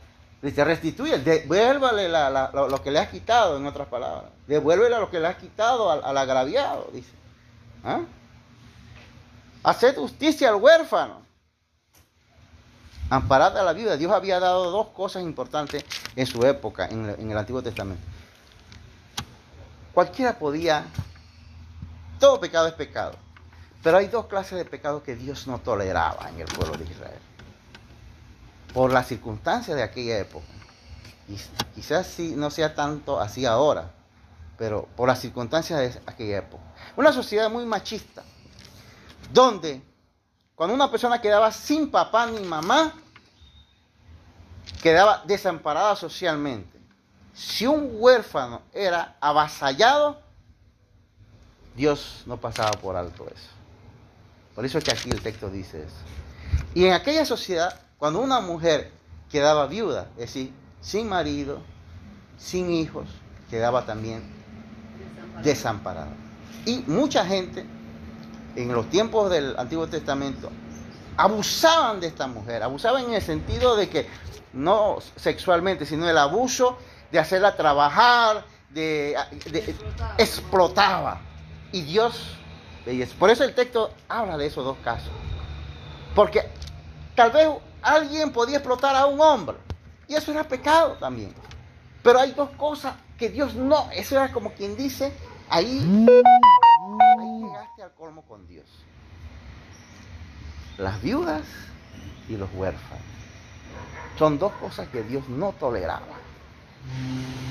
[0.41, 4.31] Dice, restituye, devuélvale lo, que le has quitado, en otras palabras.
[4.47, 7.11] Devuélvele lo que le has quitado al, agraviado, dice.
[7.83, 8.03] ¿Ah?
[9.65, 11.23] Haced justicia al huérfano.
[13.11, 13.97] Amparad a la vida.
[13.97, 18.14] Dios había dado dos cosas importantes en su época, en el Antiguo Testamento.
[19.95, 20.85] Cualquiera podía,
[22.19, 23.17] todo pecado es pecado.
[23.81, 27.21] Pero hay dos clases de pecados que Dios no toleraba en el pueblo de Israel.
[28.73, 30.47] Por las circunstancias de aquella época.
[31.29, 31.37] Y
[31.77, 33.93] quizás no sea tanto así ahora,
[34.59, 36.65] pero por las circunstancias de aquella época.
[36.97, 38.25] Una sociedad muy machista,
[39.33, 39.81] donde
[40.57, 42.95] cuando una persona quedaba sin papá ni mamá,
[44.83, 46.74] quedaba desamparada socialmente
[47.35, 50.21] si un huérfano era avasallado,
[51.77, 53.51] Dios no pasaba por alto eso.
[54.55, 55.97] Por eso es que aquí el texto dice eso.
[56.75, 58.93] Y en aquella sociedad, cuando una mujer
[59.31, 61.61] quedaba viuda, es decir, sin marido,
[62.39, 63.09] sin hijos,
[63.51, 64.23] quedaba también
[65.43, 66.13] desamparada.
[66.65, 67.67] Y mucha gente
[68.55, 70.51] en los tiempos del Antiguo Testamento
[71.17, 74.07] abusaban de esta mujer, abusaban en el sentido de que
[74.53, 76.79] no sexualmente, sino el abuso
[77.15, 79.17] de hacerla trabajar, de,
[80.19, 81.21] explotaba.
[81.71, 82.37] Y Dios,
[83.21, 85.13] por eso el texto habla de esos dos casos.
[86.17, 86.43] Porque
[87.15, 87.49] tal vez
[87.83, 89.57] alguien podía explotar a un hombre.
[90.09, 91.33] Y eso era pecado también.
[92.03, 95.13] Pero hay dos cosas que Dios no, eso era como quien dice,
[95.49, 96.09] ahí,
[97.21, 98.67] ahí llegaste al colmo con Dios.
[100.79, 101.45] Las viudas
[102.29, 103.05] y los huérfanos.
[104.19, 106.24] Son dos cosas que Dios no toleraba.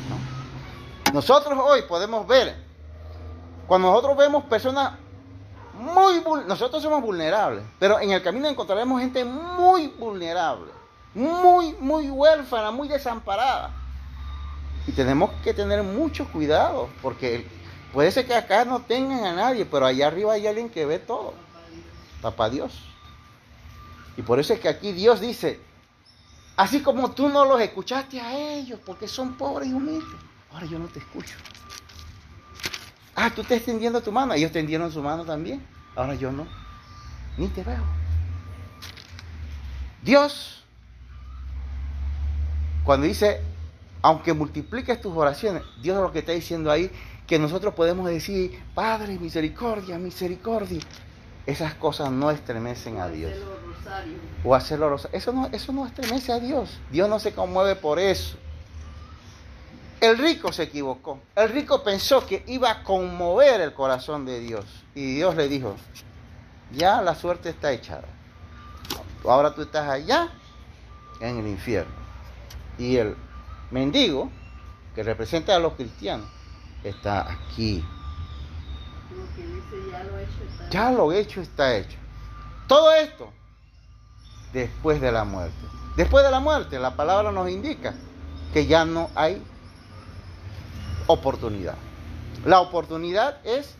[0.09, 1.13] ¿No?
[1.13, 2.55] Nosotros hoy podemos ver,
[3.67, 4.93] cuando nosotros vemos personas
[5.73, 10.71] muy nosotros somos vulnerables, pero en el camino encontraremos gente muy vulnerable,
[11.13, 13.71] muy, muy huérfana, muy desamparada.
[14.85, 17.47] Y tenemos que tener mucho cuidado, porque
[17.91, 20.99] puede ser que acá no tengan a nadie, pero allá arriba hay alguien que ve
[20.99, 21.33] todo,
[22.21, 22.83] papá Dios.
[24.15, 25.59] Y por eso es que aquí Dios dice,
[26.57, 30.19] así como tú no los escuchaste a ellos, porque son pobres y humildes,
[30.51, 31.35] ahora yo no te escucho.
[33.15, 34.33] Ah, tú estás extendiendo tu mano.
[34.33, 35.63] Ellos tendieron su mano también.
[35.95, 36.47] Ahora yo no.
[37.37, 37.83] Ni te veo.
[40.01, 40.63] Dios,
[42.83, 43.41] cuando dice,
[44.01, 46.91] aunque multipliques tus oraciones, Dios lo que está diciendo ahí,
[47.27, 50.81] que nosotros podemos decir, Padre, misericordia, misericordia.
[51.45, 53.33] Esas cosas no estremecen a Dios.
[54.53, 55.13] Hacer los rosarios.
[55.13, 55.17] O.
[55.17, 56.79] Eso no, eso no estremece a Dios.
[56.91, 58.37] Dios no se conmueve por eso.
[59.99, 61.19] El rico se equivocó.
[61.35, 64.65] El rico pensó que iba a conmover el corazón de Dios.
[64.95, 65.75] Y Dios le dijo,
[66.71, 68.07] ya la suerte está echada.
[69.23, 70.29] Ahora tú estás allá
[71.19, 71.93] en el infierno.
[72.77, 73.15] Y el
[73.71, 74.29] mendigo,
[74.95, 76.27] que representa a los cristianos,
[76.83, 77.83] está aquí.
[80.69, 81.97] Ya lo hecho está hecho.
[82.67, 83.31] Todo esto
[84.53, 85.57] después de la muerte.
[85.95, 87.93] Después de la muerte, la palabra nos indica
[88.53, 89.41] que ya no hay
[91.07, 91.75] oportunidad.
[92.45, 93.75] La oportunidad es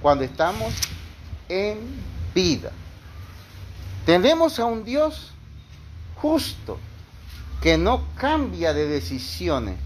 [0.00, 0.74] cuando estamos
[1.48, 1.78] en
[2.34, 2.72] vida.
[4.04, 5.32] Tenemos a un Dios
[6.16, 6.78] justo
[7.60, 9.76] que no cambia de decisiones.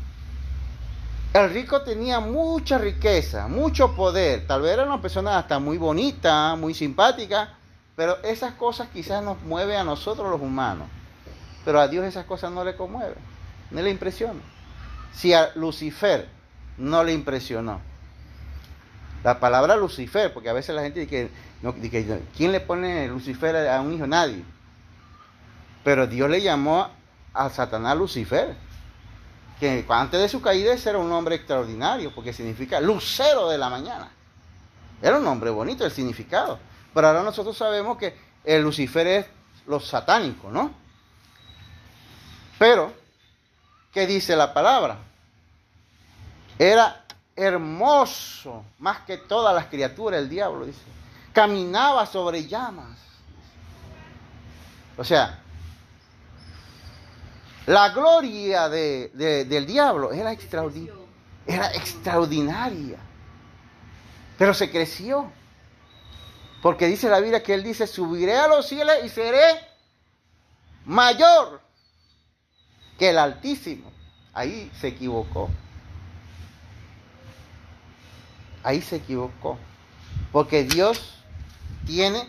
[1.36, 4.46] El rico tenía mucha riqueza, mucho poder.
[4.46, 7.58] Tal vez era una persona hasta muy bonita, muy simpática,
[7.94, 10.88] pero esas cosas quizás nos mueven a nosotros los humanos.
[11.62, 13.18] Pero a Dios esas cosas no le conmueven,
[13.70, 14.40] no le impresionan.
[15.12, 16.26] Si a Lucifer
[16.78, 17.82] no le impresionó.
[19.22, 21.28] La palabra Lucifer, porque a veces la gente dice
[21.60, 24.06] no, dice ¿quién le pone Lucifer a un hijo?
[24.06, 24.42] Nadie.
[25.84, 26.88] Pero Dios le llamó
[27.34, 28.56] a Satanás Lucifer,
[29.58, 34.10] que antes de su caída era un hombre extraordinario, porque significa lucero de la mañana.
[35.00, 36.58] Era un nombre bonito el significado.
[36.92, 39.26] Pero ahora nosotros sabemos que el Lucifer es
[39.66, 40.72] lo satánico, ¿no?
[42.58, 42.92] Pero,
[43.92, 44.98] ¿qué dice la palabra?
[46.58, 50.80] Era hermoso más que todas las criaturas, el diablo dice.
[51.32, 52.98] Caminaba sobre llamas.
[54.96, 55.42] O sea,
[57.66, 60.88] la gloria de, de, del diablo era, extraordi
[61.46, 62.98] era extraordinaria.
[64.38, 65.30] Pero se creció.
[66.62, 69.60] Porque dice la Biblia que él dice, subiré a los cielos y seré
[70.84, 71.60] mayor
[72.98, 73.92] que el Altísimo.
[74.32, 75.50] Ahí se equivocó.
[78.62, 79.58] Ahí se equivocó.
[80.32, 81.14] Porque Dios
[81.86, 82.28] tiene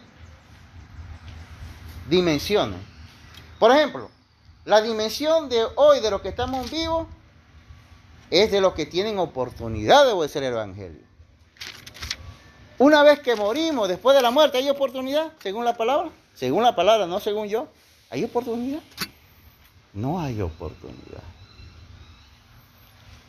[2.09, 2.79] dimensiones.
[3.59, 4.09] Por ejemplo,
[4.67, 7.07] la dimensión de hoy de los que estamos vivos
[8.29, 10.99] es de los que tienen oportunidad de obedecer el Evangelio.
[12.77, 15.31] Una vez que morimos, después de la muerte, ¿hay oportunidad?
[15.39, 16.09] Según la palabra.
[16.35, 17.69] Según la palabra, no según yo.
[18.09, 18.81] ¿Hay oportunidad?
[19.93, 21.23] No hay oportunidad.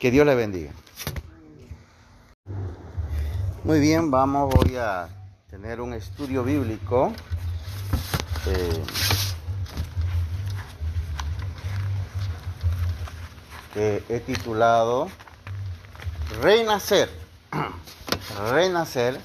[0.01, 0.72] Que Dios le bendiga.
[3.62, 5.09] Muy bien, vamos, voy a
[5.48, 7.12] tener un estudio bíblico.
[8.46, 8.83] Eh,
[13.79, 15.09] que he titulado
[16.43, 17.09] Renacer.
[18.51, 19.21] Renacer.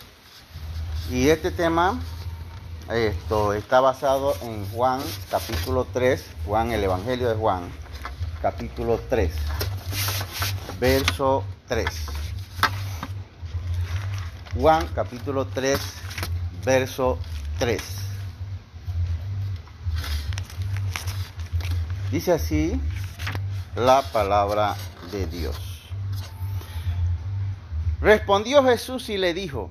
[1.09, 1.99] Y este tema
[2.91, 7.63] esto está basado en Juan capítulo 3, Juan el Evangelio de Juan,
[8.43, 9.33] capítulo 3,
[10.79, 11.87] verso 3.
[14.59, 15.79] Juan capítulo 3,
[16.63, 17.17] verso
[17.57, 17.81] 3.
[22.11, 22.79] Dice así
[23.75, 24.75] la palabra
[25.11, 25.57] de Dios.
[28.01, 29.69] Respondió Jesús y le dijo,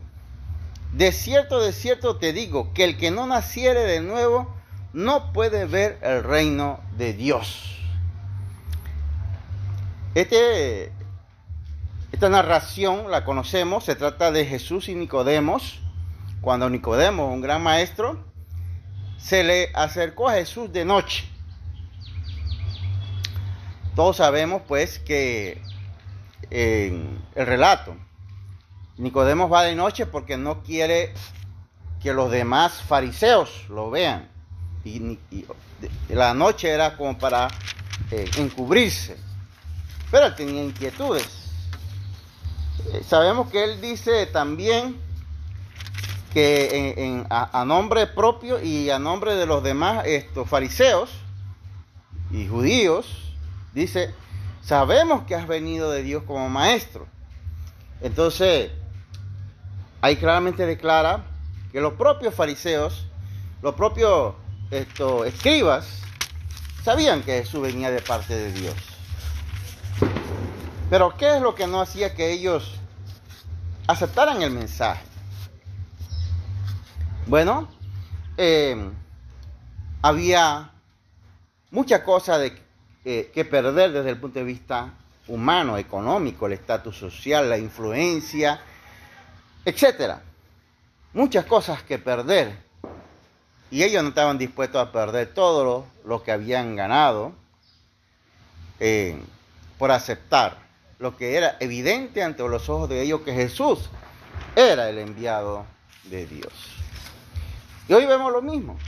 [0.92, 4.54] de cierto, de cierto te digo, que el que no naciere de nuevo
[4.92, 7.78] no puede ver el reino de Dios.
[10.14, 10.92] Este,
[12.12, 15.80] esta narración la conocemos, se trata de Jesús y Nicodemos.
[16.42, 18.22] Cuando Nicodemos, un gran maestro,
[19.16, 21.31] se le acercó a Jesús de noche.
[23.94, 25.60] Todos sabemos pues que
[26.50, 27.96] en el relato,
[28.96, 31.12] Nicodemos va de noche porque no quiere
[32.02, 34.28] que los demás fariseos lo vean.
[34.84, 35.18] Y,
[36.08, 37.48] la noche era como para
[38.10, 39.16] eh, encubrirse.
[40.10, 41.28] pero él tenía inquietudes.
[42.92, 45.00] Eh, sabemos que él dice también
[46.32, 51.10] que a, nombre propio y a nombre de los demás estos fariseos
[52.30, 53.31] y judíos,
[53.72, 54.14] dice,
[54.62, 57.06] sabemos que has venido de Dios como maestro.
[58.00, 58.70] Entonces,
[60.00, 61.24] ahí claramente declara
[61.70, 63.06] que los propios fariseos,
[63.62, 64.34] los propios
[64.70, 66.00] escribas,
[66.82, 68.74] sabían que Jesús venía de parte de Dios.
[70.90, 72.74] Pero ¿qué es lo que no hacía que ellos
[73.86, 75.02] aceptaran el mensaje?
[77.26, 77.68] Bueno,
[78.36, 78.90] eh,
[80.02, 80.72] había
[81.70, 82.61] muchas cosas de,
[83.04, 84.92] que perder desde el punto de vista
[85.28, 88.60] humano, económico, el estatus social, la influencia,
[89.64, 90.22] etcétera.
[91.12, 92.56] Muchas cosas que perder.
[93.70, 97.32] Y ellos no estaban dispuestos a perder todo lo, que habían ganado
[98.80, 99.18] eh,
[99.78, 100.58] por aceptar
[100.98, 103.88] lo que era evidente ante los ojos de ellos que Jesús
[104.54, 105.64] era el enviado
[106.04, 106.52] de Dios.
[107.88, 108.78] Y hoy vemos lo mismo.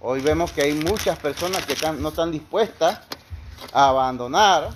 [0.00, 3.00] Hoy vemos que hay muchas personas que no están dispuestas
[3.72, 4.70] abandonar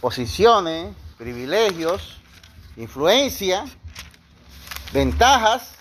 [0.00, 2.18] posiciones, privilegios,
[2.76, 3.64] influencia,
[4.92, 5.74] ventajas,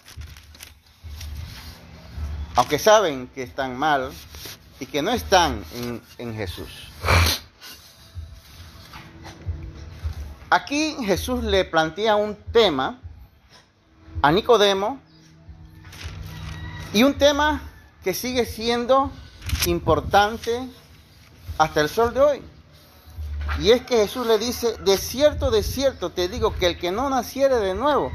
[2.56, 4.12] aunque saben que están mal
[4.80, 6.90] y que no están en, en Jesús.
[10.50, 13.00] Aquí Jesús le plantea un tema
[14.22, 15.00] a Nicodemo
[16.92, 17.62] y un tema
[18.04, 19.12] que sigue siendo
[19.68, 20.68] importante
[21.60, 22.42] hasta el sol de hoy.
[23.60, 26.92] Y es que Jesús le dice, de cierto, de cierto, te digo que el que
[26.92, 28.12] no naciere de nuevo,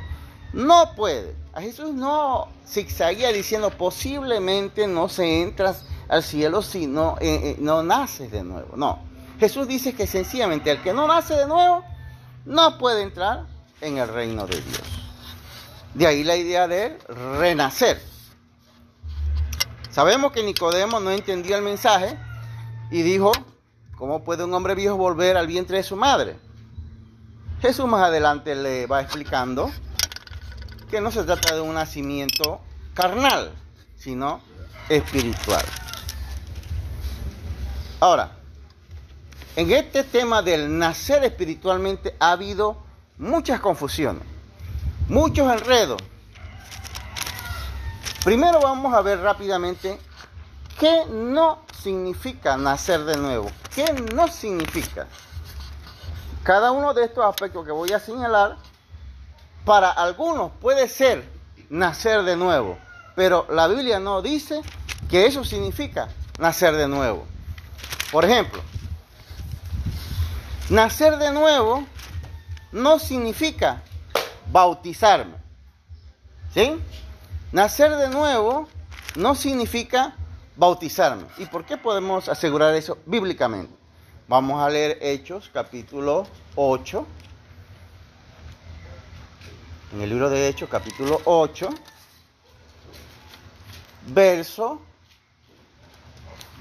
[0.52, 1.36] no puede.
[1.52, 7.82] A Jesús no zigzaguea diciendo, posiblemente no se entras al cielo si no, eh, eh,
[7.84, 8.76] naces de nuevo.
[8.76, 8.98] No.
[9.38, 11.84] Jesús dice que sencillamente el que no nace de nuevo,
[12.46, 13.44] no puede entrar
[13.82, 14.80] en el reino de Dios.
[15.92, 16.98] De ahí la idea de
[17.38, 18.00] renacer.
[19.90, 22.18] Sabemos que Nicodemo no entendía el mensaje
[22.90, 23.32] y dijo,
[23.96, 26.36] ¿cómo puede un hombre viejo volver al vientre de su madre?
[27.60, 29.70] Jesús más adelante le va explicando
[30.90, 32.60] que no se trata de un nacimiento
[32.94, 33.52] carnal,
[33.96, 34.40] sino
[34.88, 35.64] espiritual.
[38.00, 38.32] Ahora,
[39.56, 42.76] en este tema del nacer espiritualmente ha habido
[43.18, 44.24] muchas confusiones,
[45.08, 46.02] muchos enredos,
[48.24, 49.98] Primero vamos a ver rápidamente
[50.80, 53.50] qué no significa nacer de nuevo.
[53.74, 55.06] ¿Qué no significa?
[56.42, 58.56] Cada uno de estos aspectos que voy a señalar,
[59.66, 61.28] para algunos puede ser
[61.68, 62.78] nacer de nuevo,
[63.14, 64.62] pero la Biblia no dice
[65.10, 66.08] que eso significa
[66.38, 67.26] nacer de nuevo.
[68.10, 68.62] Por ejemplo,
[70.70, 71.84] nacer de nuevo
[72.72, 73.82] no significa
[74.50, 75.34] bautizarme.
[76.54, 76.80] ¿Sí?
[77.52, 78.68] Nacer de nuevo
[79.16, 80.14] no significa
[80.56, 81.26] bautizarme.
[81.38, 83.74] ¿Y por qué podemos asegurar eso bíblicamente?
[84.28, 87.06] Vamos a leer Hechos capítulo 8.
[89.92, 91.68] En el libro de Hechos capítulo 8,
[94.08, 94.80] verso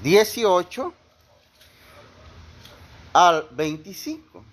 [0.02, 0.94] 18
[3.12, 4.44] al 25.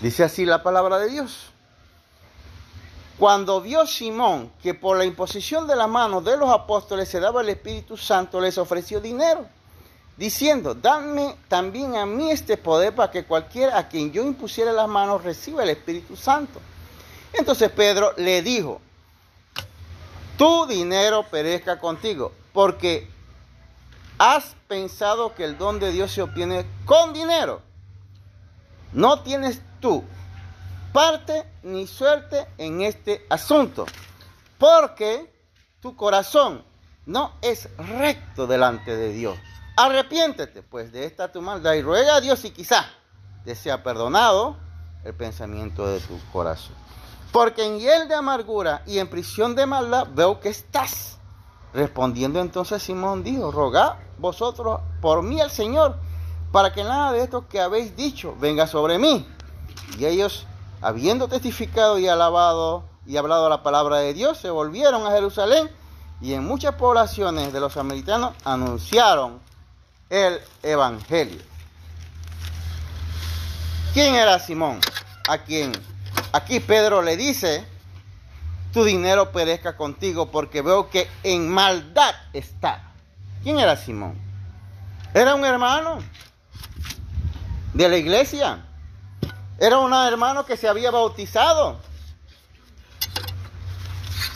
[0.00, 1.50] Dice así la palabra de Dios.
[3.18, 7.40] Cuando vio Simón que por la imposición de la mano de los apóstoles se daba
[7.40, 9.44] el Espíritu Santo, les ofreció dinero,
[10.16, 14.86] diciendo, dame también a mí este poder para que cualquiera a quien yo impusiera las
[14.86, 16.60] manos reciba el Espíritu Santo.
[17.32, 18.80] Entonces Pedro le dijo,
[20.36, 23.10] tu dinero perezca contigo, porque
[24.16, 27.62] has pensado que el don de Dios se obtiene con dinero.
[28.92, 30.04] No tienes tú
[30.92, 33.86] parte ni suerte en este asunto,
[34.58, 35.32] porque
[35.80, 36.64] tu corazón
[37.06, 39.38] no es recto delante de Dios.
[39.76, 42.84] Arrepiéntete pues de esta tu maldad y ruega a Dios y quizá
[43.44, 44.56] te sea perdonado
[45.04, 46.74] el pensamiento de tu corazón.
[47.32, 51.18] Porque en hiel de amargura y en prisión de maldad veo que estás.
[51.72, 55.96] Respondiendo entonces Simón dijo, rogad vosotros por mí al Señor,
[56.50, 59.26] para que nada de esto que habéis dicho venga sobre mí.
[59.98, 60.46] Y ellos
[60.80, 65.70] habiendo testificado y alabado y hablado la palabra de Dios, se volvieron a Jerusalén
[66.20, 69.40] y en muchas poblaciones de los samaritanos anunciaron
[70.10, 71.40] el Evangelio.
[73.94, 74.80] ¿Quién era Simón?
[75.28, 75.72] A quien
[76.32, 77.66] aquí Pedro le dice,
[78.72, 82.92] tu dinero perezca contigo porque veo que en maldad está.
[83.42, 84.18] ¿Quién era Simón?
[85.14, 85.98] Era un hermano
[87.74, 88.67] de la iglesia.
[89.58, 91.78] Era un hermano que se había bautizado.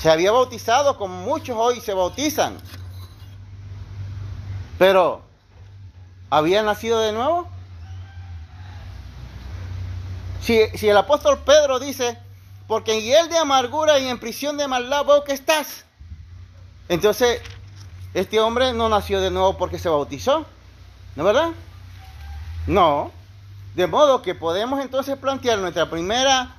[0.01, 2.59] Se había bautizado como muchos hoy se bautizan.
[4.79, 5.23] Pero,
[6.29, 7.49] ¿había nacido de nuevo?
[10.41, 12.19] Si, si el apóstol Pedro dice,
[12.67, 15.85] porque en hiel de amargura y en prisión de maldad vos que estás.
[16.89, 17.41] Entonces,
[18.13, 20.45] este hombre no nació de nuevo porque se bautizó,
[21.15, 21.51] ¿no es verdad?
[22.67, 23.13] No.
[23.75, 26.57] De modo que podemos entonces plantear nuestra primera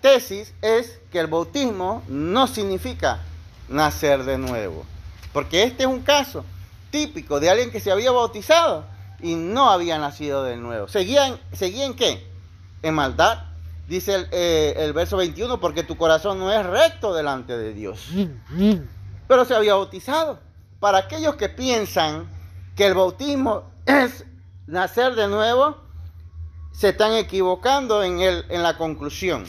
[0.00, 3.20] tesis es que el bautismo no significa
[3.68, 4.84] nacer de nuevo.
[5.32, 6.44] Porque este es un caso
[6.90, 8.86] típico de alguien que se había bautizado
[9.20, 10.88] y no había nacido de nuevo.
[10.88, 12.26] ¿Seguía en, qué?
[12.82, 13.44] En maldad.
[13.86, 18.08] Dice el, eh, el verso 21, porque tu corazón no es recto delante de Dios.
[19.28, 20.40] Pero se había bautizado.
[20.80, 22.28] Para aquellos que piensan
[22.74, 24.24] que el bautismo es
[24.66, 25.85] nacer de nuevo,
[26.76, 29.44] se están equivocando en, el, en la conclusión.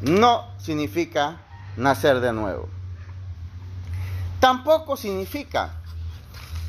[0.00, 1.40] No significa
[1.76, 2.68] nacer de nuevo.
[4.40, 5.74] Tampoco significa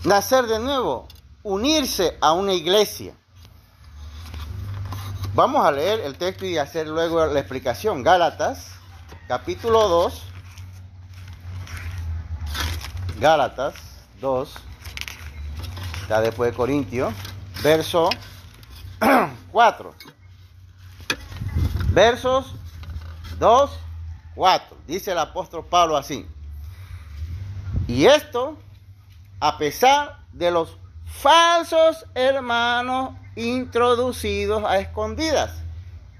[0.03, 1.07] nacer de nuevo,
[1.43, 3.15] unirse a una iglesia.
[5.33, 8.03] Vamos a leer el texto y hacer luego la explicación.
[8.03, 8.73] Gálatas,
[9.27, 10.23] capítulo 2.
[13.19, 13.75] Gálatas
[14.21, 14.53] 2.
[16.03, 17.13] Está después de Corintio.
[17.63, 18.09] Verso
[19.57, 19.91] 4.
[21.89, 22.53] Versos
[23.39, 23.71] 2,
[24.35, 24.77] 4.
[24.85, 26.27] Dice el apóstol Pablo así.
[27.87, 28.55] Y esto,
[29.39, 30.77] a pesar de los
[31.07, 35.55] falsos hermanos introducidos a escondidas,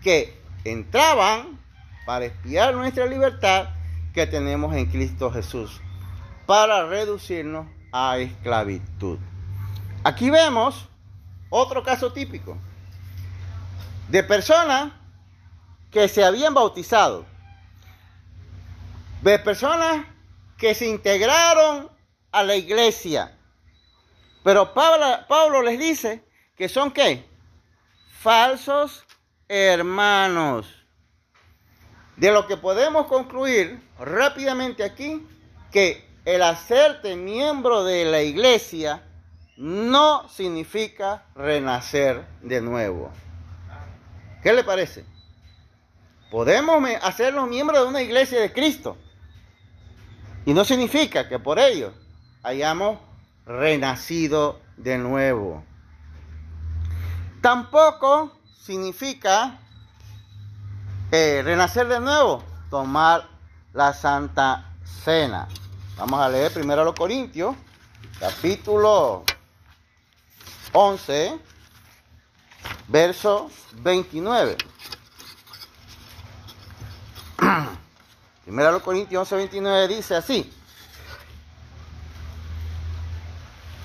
[0.01, 1.59] que entraban
[2.07, 3.67] para espiar nuestra libertad
[4.15, 5.79] que tenemos en Cristo Jesús,
[6.47, 9.19] para reducirnos a esclavitud.
[10.03, 10.89] Aquí vemos
[11.51, 12.57] otro caso típico
[14.08, 14.93] de personas
[15.91, 17.26] que se habían bautizado,
[19.22, 20.05] de personas
[20.58, 21.89] que se integraron
[22.32, 23.38] a la iglesia.
[24.43, 26.24] Pero Pablo, les dice
[26.55, 27.26] que son qué?
[28.20, 29.05] Falsos
[29.47, 30.74] hermanos.
[32.16, 35.26] De lo que podemos concluir rápidamente aquí,
[35.72, 39.03] que el hacerte miembro de la iglesia
[39.58, 43.12] no significa renacer de nuevo.
[44.47, 45.03] ¿Qué le parece?
[46.31, 48.95] Podemos hacernos miembros de una iglesia de Cristo.
[50.45, 51.93] Y no significa que por ello
[52.43, 52.97] hayamos
[53.45, 55.65] renacido de nuevo.
[57.41, 59.59] Tampoco significa
[61.11, 63.27] eh, renacer de nuevo, tomar
[63.73, 65.49] la Santa Cena.
[65.97, 67.53] Vamos a leer primero a los Corintios,
[68.17, 69.25] capítulo
[70.71, 71.37] 11,
[72.88, 73.51] verso
[73.82, 74.57] 29.
[78.43, 80.51] Primero los Corintios 11, 29 dice así.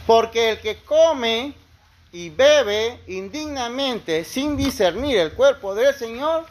[0.06, 1.54] Porque el que come
[2.12, 6.46] y bebe indignamente sin discernir el cuerpo del Señor,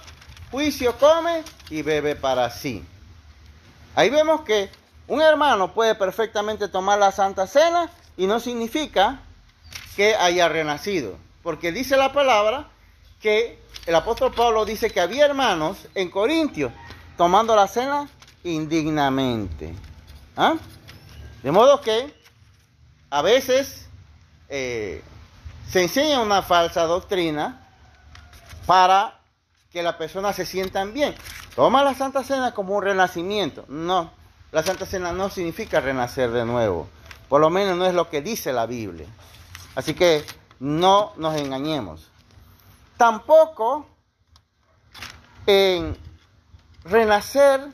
[0.49, 2.83] juicio come y bebe para sí.
[3.95, 4.69] Ahí vemos que
[5.07, 9.21] un hermano puede perfectamente tomar la Santa Cena y no significa
[9.95, 11.17] que haya renacido.
[11.43, 12.69] Porque dice la palabra
[13.19, 16.71] que el apóstol Pablo dice que había hermanos en Corintios
[17.17, 18.09] tomando la cena
[18.43, 19.73] indignamente.
[20.35, 20.55] ¿Ah?
[21.43, 22.13] De modo que
[23.09, 23.87] a veces
[24.49, 25.03] eh,
[25.69, 27.67] se enseña una falsa doctrina
[28.65, 29.19] para
[29.71, 31.15] que la persona se sienta bien.
[31.55, 33.65] Toma la Santa Cena como un renacimiento.
[33.67, 34.11] No,
[34.51, 36.89] la Santa Cena no significa renacer de nuevo.
[37.29, 39.07] Por lo menos no es lo que dice la Biblia.
[39.75, 40.23] Así que
[40.61, 42.07] no nos engañemos.
[42.95, 43.87] Tampoco
[45.47, 45.97] en
[46.83, 47.67] renacer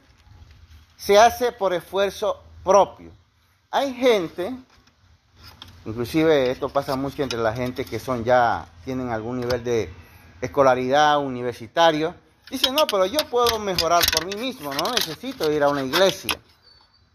[0.96, 3.12] se hace por esfuerzo propio.
[3.72, 4.56] Hay gente,
[5.86, 9.94] inclusive esto pasa mucho entre la gente que son ya, tienen algún nivel de
[10.40, 12.16] escolaridad universitario,
[12.50, 16.40] dicen, no, pero yo puedo mejorar por mí mismo, no necesito ir a una iglesia.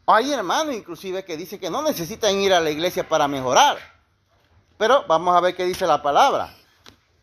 [0.05, 3.92] Hay hermanos inclusive que dicen que no necesitan ir a la iglesia para mejorar.
[4.83, 6.53] Pero vamos a ver qué dice la palabra.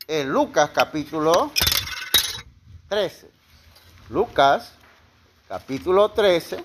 [0.07, 1.51] En Lucas capítulo
[2.87, 3.29] 13.
[4.07, 4.71] Lucas
[5.45, 6.63] capítulo 13,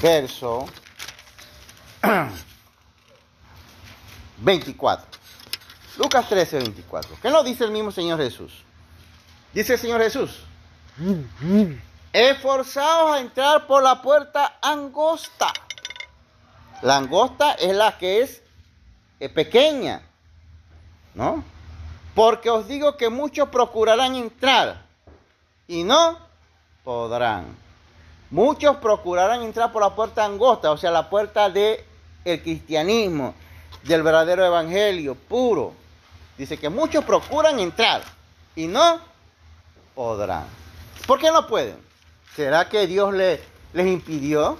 [0.00, 0.64] verso
[4.38, 5.06] 24.
[5.98, 7.18] Lucas 13, 24.
[7.20, 8.64] ¿Qué nos dice el mismo Señor Jesús?
[9.52, 10.44] Dice el Señor Jesús.
[12.10, 15.52] Esforzaos a entrar por la puerta angosta.
[16.80, 18.43] La angosta es la que es,
[19.20, 20.02] es pequeña,
[21.14, 21.44] ¿no?
[22.14, 24.84] Porque os digo que muchos procurarán entrar
[25.66, 26.18] y no
[26.84, 27.56] podrán.
[28.30, 31.80] Muchos procurarán entrar por la puerta angosta, o sea, la puerta del
[32.24, 33.34] el cristianismo,
[33.82, 35.72] del verdadero evangelio puro.
[36.36, 38.02] Dice que muchos procuran entrar
[38.56, 38.98] y no
[39.94, 40.46] podrán.
[41.06, 41.76] ¿Por qué no pueden?
[42.34, 43.40] ¿Será que Dios les
[43.86, 44.58] impidió?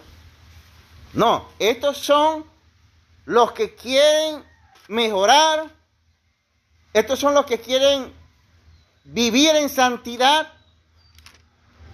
[1.12, 2.44] No, estos son
[3.24, 4.44] los que quieren
[4.88, 5.70] mejorar,
[6.92, 8.12] estos son los que quieren
[9.04, 10.52] vivir en santidad,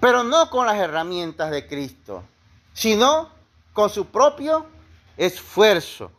[0.00, 2.24] pero no con las herramientas de Cristo,
[2.72, 3.28] sino
[3.72, 4.66] con su propio
[5.16, 6.10] esfuerzo.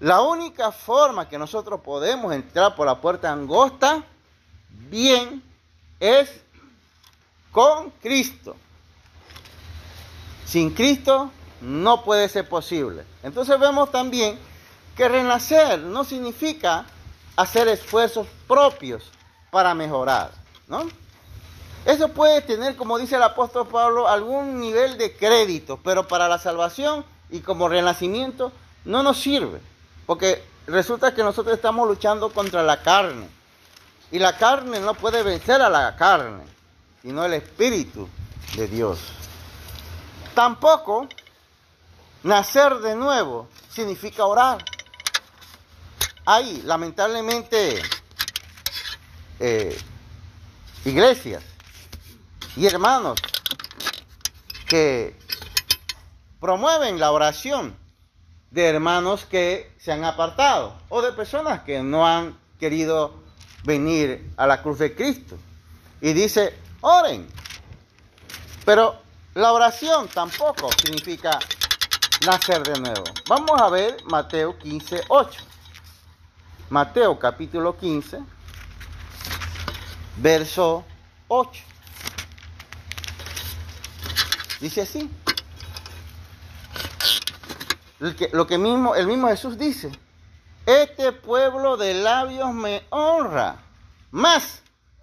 [0.00, 4.04] La única forma que nosotros podemos entrar por la puerta angosta,
[4.68, 5.42] bien,
[6.00, 6.42] es
[7.52, 8.56] con Cristo.
[10.44, 11.30] Sin Cristo
[11.62, 13.04] no puede ser posible.
[13.22, 14.38] Entonces vemos también
[14.96, 16.84] que renacer no significa
[17.36, 19.04] hacer esfuerzos propios
[19.50, 20.32] para mejorar,
[20.68, 20.86] ¿no?
[21.84, 26.38] Eso puede tener, como dice el apóstol Pablo, algún nivel de crédito, pero para la
[26.38, 28.52] salvación y como renacimiento
[28.84, 29.60] no nos sirve,
[30.06, 33.28] porque resulta que nosotros estamos luchando contra la carne,
[34.12, 36.44] y la carne no puede vencer a la carne,
[37.00, 38.08] sino el Espíritu
[38.54, 38.98] de Dios.
[40.34, 41.08] Tampoco
[42.22, 44.64] nacer de nuevo significa orar.
[46.24, 47.82] Hay, lamentablemente,
[49.40, 49.76] eh,
[50.84, 51.42] iglesias
[52.56, 53.18] y hermanos
[54.68, 55.16] que
[56.40, 57.76] promueven la oración
[58.50, 63.22] de hermanos que se han apartado o de personas que no han querido
[63.64, 65.36] venir a la cruz de Cristo.
[66.00, 67.28] Y dice, oren.
[68.64, 69.00] Pero
[69.34, 71.38] la oración tampoco significa
[72.26, 73.04] nacer de nuevo.
[73.28, 75.40] Vamos a ver Mateo 15, 8.
[76.70, 78.20] Mateo capítulo 15,
[80.16, 80.84] verso
[81.28, 81.62] 8.
[84.60, 85.10] Dice así.
[88.32, 89.90] Lo que mismo, el mismo Jesús dice.
[90.66, 93.56] Este pueblo de labios me honra,
[94.12, 94.62] mas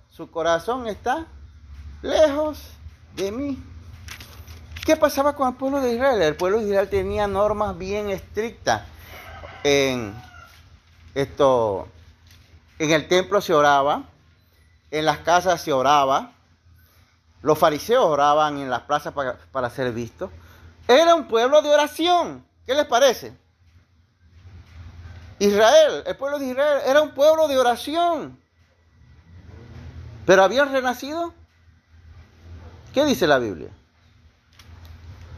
[0.09, 1.27] su corazón está
[2.01, 2.59] lejos
[3.15, 3.68] de mí.
[4.89, 6.19] ¿Qué pasaba con el pueblo de Israel?
[6.19, 8.87] El pueblo de Israel tenía normas bien estrictas.
[9.63, 10.19] En
[11.13, 11.87] esto,
[12.79, 14.05] en el templo se oraba,
[14.89, 16.31] en las casas se oraba,
[17.43, 20.31] los fariseos oraban en las plazas para, para ser vistos.
[20.87, 22.43] Era un pueblo de oración.
[22.65, 23.37] ¿Qué les parece?
[25.37, 28.41] Israel, el pueblo de Israel, era un pueblo de oración.
[30.25, 31.31] Pero habían renacido.
[32.91, 33.69] ¿Qué dice la Biblia?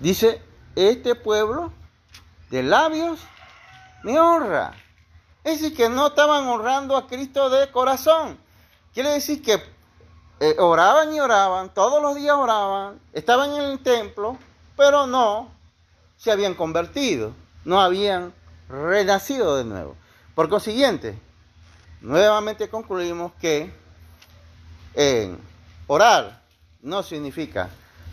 [0.02, 0.42] Dice,
[0.76, 1.72] este pueblo
[2.50, 3.20] de labios
[4.04, 4.74] me honra.
[5.44, 8.40] Es decir, que no estaban honrando a Cristo de corazón.
[8.96, 9.62] Quiere decir que
[10.40, 14.40] eh, oraban y oraban, todos los días oraban, estaban en el templo,
[14.76, 15.52] pero no
[16.18, 17.34] se habían convertido,
[17.64, 18.34] no habían
[18.70, 19.96] renacido de nuevo.
[20.34, 21.16] Por consiguiente,
[22.02, 23.72] nuevamente concluimos que
[24.96, 25.40] en
[25.86, 26.42] orar
[26.82, 27.70] no significa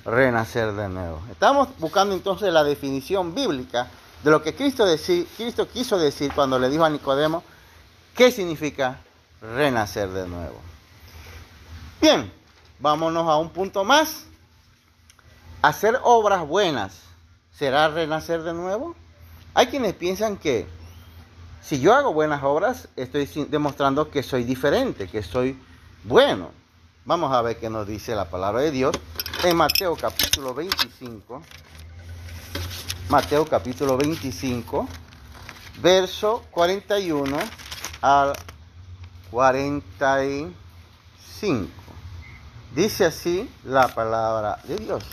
[0.08, 1.20] renacer de nuevo.
[1.30, 3.88] Estamos buscando entonces la definición bíblica
[4.22, 4.84] de lo que Cristo,
[5.36, 7.42] Cristo quiso decir cuando le dijo a Nicodemo
[8.14, 8.98] qué significa
[9.40, 10.56] renacer de nuevo.
[12.00, 12.32] Bien,
[12.78, 14.24] vámonos a un punto más.
[15.60, 17.02] Hacer obras buenas,
[17.52, 18.94] ¿será renacer de nuevo?
[19.54, 20.66] Hay quienes piensan que
[21.60, 25.60] si yo hago buenas obras, estoy demostrando que soy diferente, que soy
[26.04, 26.50] bueno.
[27.04, 28.94] Vamos a ver qué nos dice la palabra de Dios
[29.44, 31.42] en Mateo capítulo 25.
[33.08, 34.86] Mateo capítulo 25,
[35.80, 37.38] verso 41
[38.02, 38.32] al
[39.30, 41.68] 45.
[42.74, 45.04] Dice así la palabra de Dios.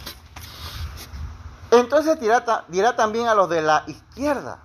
[1.72, 2.44] Entonces dirá,
[2.96, 4.64] también a los de la izquierda,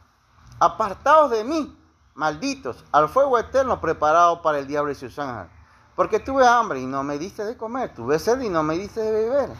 [0.58, 1.76] apartados de mí,
[2.14, 5.59] malditos, al fuego eterno preparado para el diablo y sus ángeles
[6.00, 9.02] porque tuve hambre y no me diste de comer, tuve sed y no me diste
[9.02, 9.50] de beber.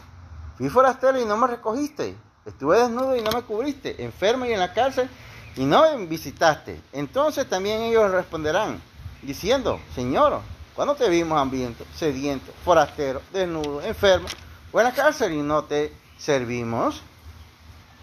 [0.57, 2.15] Fui forastero y no me recogiste.
[2.47, 5.07] Estuve desnudo y no me cubriste, enfermo y en la cárcel
[5.55, 6.81] y no me visitaste.
[6.93, 8.81] Entonces también ellos responderán,
[9.21, 10.39] diciendo, Señor,
[10.75, 14.27] ¿cuándo te vimos hambriento, sediento, forastero, desnudo, enfermo
[14.71, 17.03] o en la cárcel y no te servimos?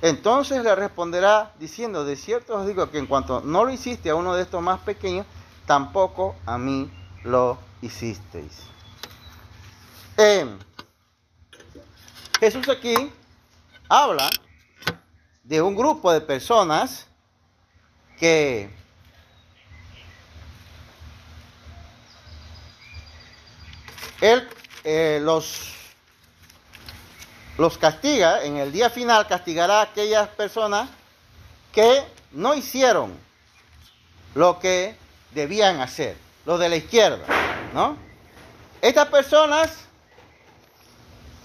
[0.00, 4.14] Entonces le responderá diciendo, de cierto os digo que en cuanto no lo hiciste a
[4.14, 5.26] uno de estos más pequeños,
[5.66, 6.88] tampoco a mí
[7.24, 8.62] lo hicisteis.
[12.40, 13.12] Jesús aquí
[13.88, 14.28] habla
[15.44, 17.06] de un grupo de personas
[18.18, 18.70] que
[24.20, 24.48] Él
[24.84, 25.74] eh, los,
[27.56, 30.88] los castiga, en el día final castigará a aquellas personas
[31.72, 32.02] que
[32.32, 33.16] no hicieron
[34.34, 34.96] lo que
[35.32, 36.16] debían hacer,
[36.48, 37.26] los de la izquierda,
[37.74, 37.98] ¿no?
[38.80, 39.70] Estas personas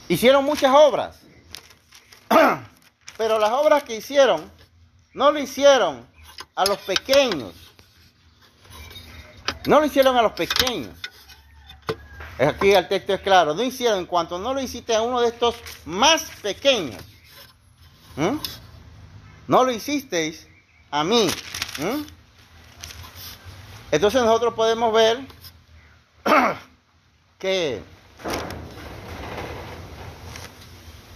[0.08, 1.20] hicieron muchas obras,
[3.18, 4.50] pero las obras que hicieron
[5.14, 6.08] no lo hicieron
[6.56, 7.52] a los pequeños,
[9.66, 10.98] no lo hicieron a los pequeños.
[12.40, 15.28] Aquí el texto es claro, no hicieron en cuanto no lo hiciste a uno de
[15.28, 17.04] estos más pequeños.
[19.50, 20.48] No lo hicisteis
[20.92, 21.30] a mí.
[23.94, 25.20] Entonces nosotros podemos ver
[27.38, 27.80] que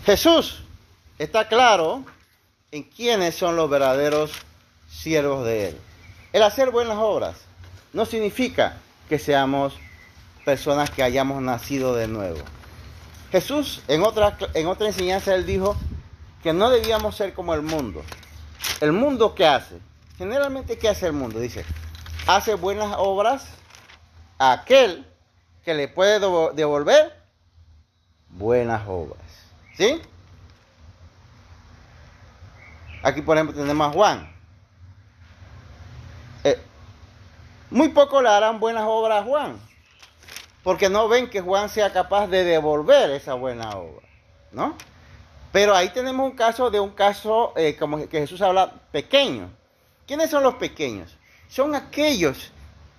[0.05, 0.61] Jesús
[1.17, 2.05] está claro
[2.69, 4.31] en quiénes son los verdaderos
[4.87, 5.77] siervos de Él.
[6.33, 7.37] El hacer buenas obras
[7.93, 8.77] no significa
[9.09, 9.73] que seamos
[10.45, 12.37] personas que hayamos nacido de nuevo.
[13.31, 15.75] Jesús en otra, en otra enseñanza él dijo
[16.43, 18.03] que no debíamos ser como el mundo.
[18.81, 19.79] El mundo qué hace?
[20.19, 21.39] Generalmente qué hace el mundo?
[21.39, 21.65] Dice,
[22.27, 23.47] hace buenas obras
[24.37, 25.05] a aquel
[25.63, 26.19] que le puede
[26.53, 27.17] devolver
[28.29, 29.21] buenas obras.
[29.75, 30.01] ¿Sí?
[33.01, 34.33] Aquí por ejemplo tenemos a Juan.
[36.43, 36.59] Eh,
[37.69, 39.59] muy poco le harán buenas obras a Juan,
[40.63, 44.07] porque no ven que Juan sea capaz de devolver esa buena obra,
[44.51, 44.75] ¿no?
[45.51, 49.49] Pero ahí tenemos un caso de un caso, eh, como que Jesús habla, pequeño.
[50.05, 51.16] ¿Quiénes son los pequeños?
[51.49, 52.51] Son aquellos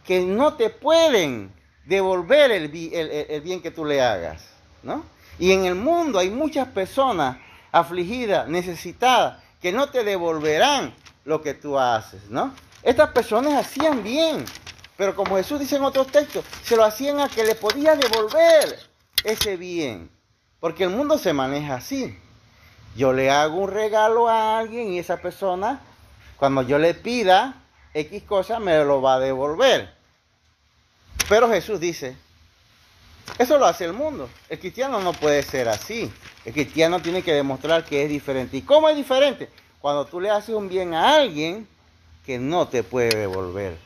[0.05, 1.53] que no te pueden
[1.85, 4.43] devolver el, bien que tú le hagas,
[4.83, 5.05] ¿no?
[5.39, 7.39] Y en el mundo hay muchas personas
[7.73, 10.95] afligidas, necesitadas, que no te devolverán
[11.25, 12.55] lo que tú haces, ¿no?
[12.83, 14.45] Estas personas hacían bien,
[14.97, 18.79] pero como Jesús dice en otros textos, se lo hacían a que le podía devolver
[19.25, 20.11] ese bien,
[20.61, 22.19] porque el mundo se maneja así.
[22.97, 25.81] Yo le hago un regalo a alguien y esa persona,
[26.37, 27.63] cuando yo le pida
[28.01, 29.93] X cosa, me lo va a devolver.
[31.29, 32.17] Pero Jesús dice,
[33.39, 34.29] eso lo hace el mundo.
[34.49, 36.11] El cristiano no puede ser así.
[36.45, 38.57] El cristiano tiene que demostrar que es diferente.
[38.57, 39.49] ¿Y cómo es diferente?
[39.81, 41.69] Cuando tú le haces un bien a alguien
[42.25, 43.77] que no te puede devolver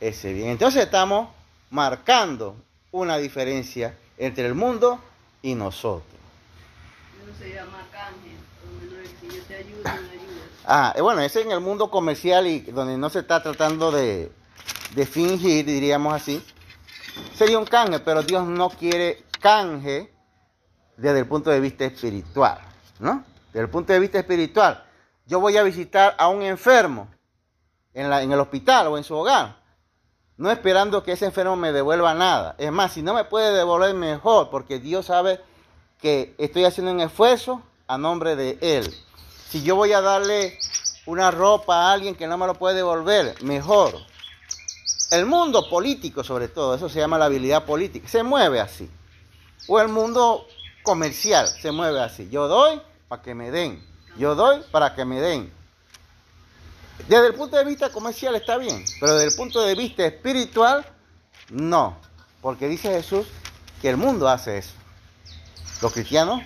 [0.00, 0.48] ese bien.
[0.48, 1.28] Entonces estamos
[1.70, 2.56] marcando
[2.92, 5.00] una diferencia entre el mundo
[5.42, 6.06] y nosotros.
[7.54, 7.86] llama
[10.68, 14.32] Ah, eh, bueno, ese en el mundo comercial y donde no se está tratando de,
[14.96, 16.44] de fingir, diríamos así,
[17.34, 20.12] sería un canje, pero Dios no quiere canje
[20.96, 22.58] desde el punto de vista espiritual,
[22.98, 23.24] ¿no?
[23.52, 24.84] Desde el punto de vista espiritual,
[25.26, 27.08] yo voy a visitar a un enfermo
[27.94, 29.56] en, la, en el hospital o en su hogar,
[30.36, 32.56] no esperando que ese enfermo me devuelva nada.
[32.58, 35.40] Es más, si no me puede devolver mejor, porque Dios sabe
[36.00, 38.94] que estoy haciendo un esfuerzo a nombre de Él.
[39.48, 40.58] Si yo voy a darle
[41.06, 43.94] una ropa a alguien que no me lo puede devolver, mejor.
[45.10, 48.90] El mundo político, sobre todo, eso se llama la habilidad política, se mueve así.
[49.68, 50.46] O el mundo
[50.82, 52.28] comercial se mueve así.
[52.30, 53.84] Yo doy para que me den.
[54.18, 55.52] Yo doy para que me den.
[57.08, 60.84] Desde el punto de vista comercial está bien, pero desde el punto de vista espiritual,
[61.50, 61.96] no.
[62.40, 63.26] Porque dice Jesús
[63.80, 64.72] que el mundo hace eso.
[65.82, 66.42] Los cristianos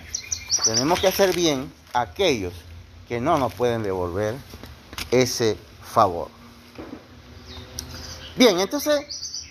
[0.63, 2.53] tenemos que hacer bien a aquellos
[3.07, 4.35] que no nos pueden devolver
[5.11, 6.29] ese favor.
[8.35, 9.45] Bien, entonces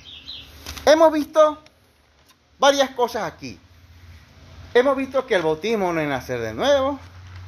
[0.86, 1.58] hemos visto
[2.58, 3.58] varias cosas aquí.
[4.72, 6.98] Hemos visto que el bautismo no es nacer de nuevo,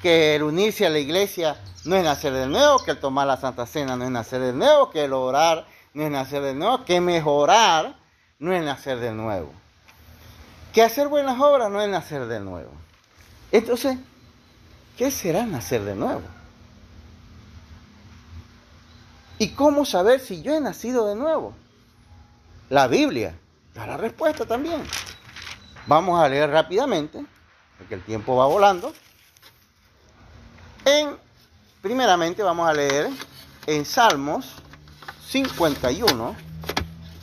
[0.03, 3.37] que el unirse a la iglesia no es nacer de nuevo, que el tomar la
[3.37, 6.85] Santa Cena no es nacer de nuevo, que el orar no es nacer de nuevo,
[6.85, 7.97] que mejorar
[8.39, 9.53] no es nacer de nuevo.
[10.73, 12.82] Que hacer buenas obras no es nacer de nuevo.
[13.53, 13.99] Entonces,
[14.97, 16.23] ¿qué será nacer de nuevo?
[19.39, 21.55] ¿Y cómo saber si yo he nacido de nuevo?
[22.71, 23.35] La Biblia
[23.75, 24.83] da la respuesta también.
[25.87, 27.25] Vamos a leer rápidamente,
[27.77, 28.95] porque el tiempo va volando.
[30.85, 31.17] En,
[31.83, 33.11] primeramente vamos a leer
[33.67, 34.55] en Salmos
[35.29, 36.37] 51,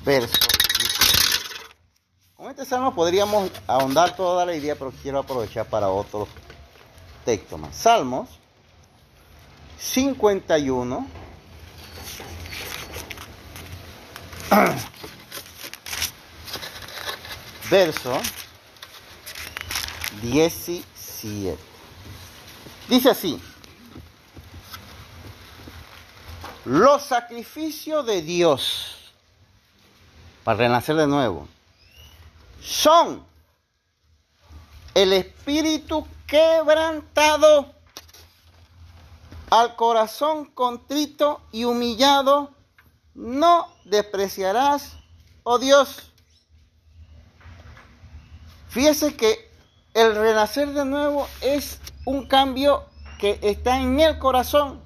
[0.06, 0.59] verso.
[2.50, 6.28] Con este salmo podríamos ahondar toda la idea, pero quiero aprovechar para otro
[7.24, 7.76] texto más.
[7.76, 8.28] Salmos
[9.78, 11.06] 51,
[17.70, 18.20] verso
[20.24, 21.56] 17.
[22.90, 23.40] Dice así,
[26.66, 29.12] los sacrificios de Dios
[30.44, 31.48] para renacer de nuevo
[32.70, 33.26] son
[34.94, 37.74] el espíritu quebrantado,
[39.50, 42.54] al corazón contrito y humillado,
[43.16, 44.98] no despreciarás,
[45.42, 46.12] oh Dios.
[48.68, 49.52] Fíjese que
[49.96, 52.86] el renacer de nuevo es un cambio
[53.18, 54.80] que está en el corazón,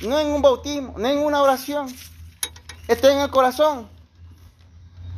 [0.00, 1.92] no en un bautismo, no en una oración,
[2.86, 3.88] está en el corazón.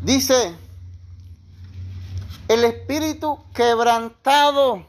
[0.01, 0.57] Dice,
[2.49, 4.87] el espíritu quebrantado.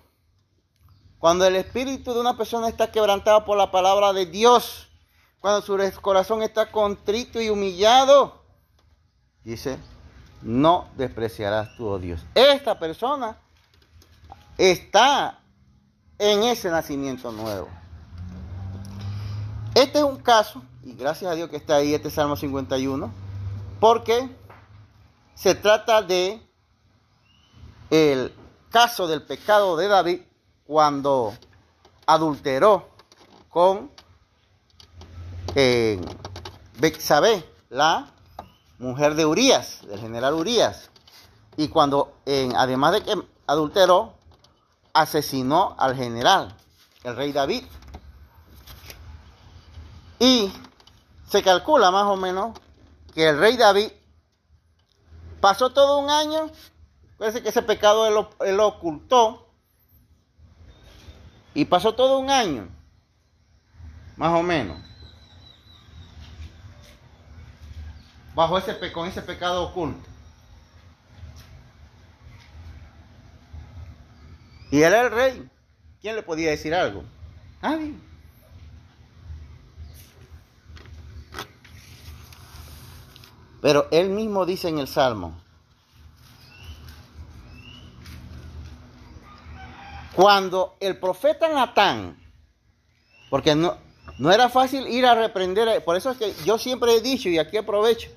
[1.20, 4.88] Cuando el espíritu de una persona está quebrantado por la palabra de Dios,
[5.42, 8.42] cuando su corazón está contrito y humillado,
[9.44, 9.78] dice,
[10.42, 12.26] no despreciarás tu oh Dios.
[12.36, 13.38] Esta persona
[14.58, 15.40] está
[16.18, 17.68] en ese nacimiento nuevo.
[19.76, 23.12] Este es un caso, y gracias a Dios que está ahí este Salmo 51,
[23.82, 24.30] porque
[25.36, 26.49] se trata de
[27.90, 28.34] el
[28.70, 30.22] caso del pecado de David
[30.66, 31.34] cuando
[32.06, 32.90] adulteró
[33.50, 33.92] con
[35.56, 36.00] eh,
[37.70, 38.12] la
[38.78, 40.90] mujer de Urias, del general Urias.
[41.58, 42.14] Y cuando,
[42.56, 43.16] además de que
[43.48, 44.14] adulteró,
[44.94, 46.56] asesinó al general,
[47.04, 47.64] el rey David.
[50.20, 50.52] Y
[51.28, 52.58] se calcula más o menos
[53.14, 53.92] que el rey David
[55.42, 56.50] pasó todo un año
[57.20, 59.46] Parece que ese pecado él lo, ocultó.
[61.54, 62.70] Y pasó todo un año,
[64.16, 64.80] más o menos,
[68.36, 70.08] bajo ese con ese pecado oculto.
[74.72, 75.50] Y él era el rey.
[76.00, 77.04] ¿Quién le podía decir algo?
[77.62, 77.96] Nadie.
[83.62, 85.42] Pero él mismo dice en el Salmo,
[90.20, 92.22] Cuando el profeta Natán,
[93.30, 93.78] porque no,
[94.18, 97.40] no era fácil ir a reprender, por eso es que yo siempre he dicho, y
[97.40, 98.10] aquí aprovecho,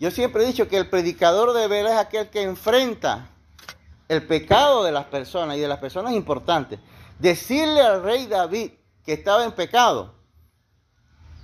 [0.00, 3.30] yo siempre he dicho que el predicador de ver es aquel que enfrenta
[4.08, 6.80] el pecado de las personas y de las personas importantes.
[7.20, 8.72] Decirle al rey David
[9.04, 10.16] que estaba en pecado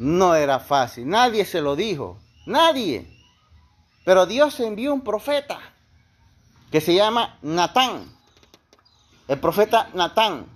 [0.00, 3.16] no era fácil, nadie se lo dijo, nadie.
[4.04, 5.60] Pero Dios envió un profeta
[6.72, 8.17] que se llama Natán
[9.28, 10.46] el profeta Natán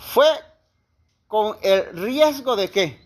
[0.00, 0.26] fue
[1.28, 3.00] con el riesgo de qué?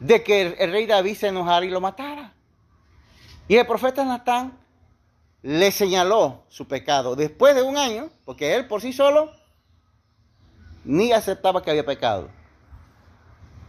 [0.00, 2.34] De que el, rey David se enojara y lo matara.
[3.46, 4.58] Y el profeta Natán
[5.42, 9.32] le señaló su pecado después de un año, porque él por sí solo
[10.84, 12.28] ni aceptaba que había pecado.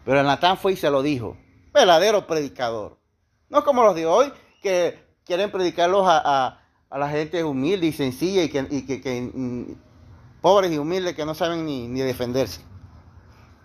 [0.04, 1.38] Pero Natán fue y se lo dijo.
[1.74, 2.98] Verdadero predicador.
[3.50, 4.32] No como los de hoy,
[4.62, 6.58] que quieren predicarlos a,
[6.90, 11.88] la gente humilde y sencilla y que, mm, pobres y humildes que no saben ni,
[11.88, 12.62] ni defenderse.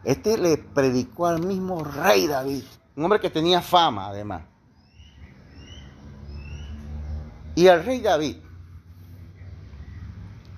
[0.05, 4.43] Este le predicó al mismo rey David, un hombre que tenía fama además.
[7.55, 8.37] Y el rey David,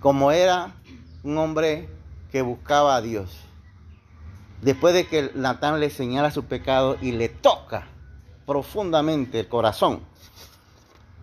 [0.01, 0.75] como era
[1.23, 1.89] un hombre
[2.33, 3.31] que buscaba a Dios,
[4.61, 7.87] después de que Natán le señala su pecado y le toca
[8.45, 10.01] profundamente el corazón,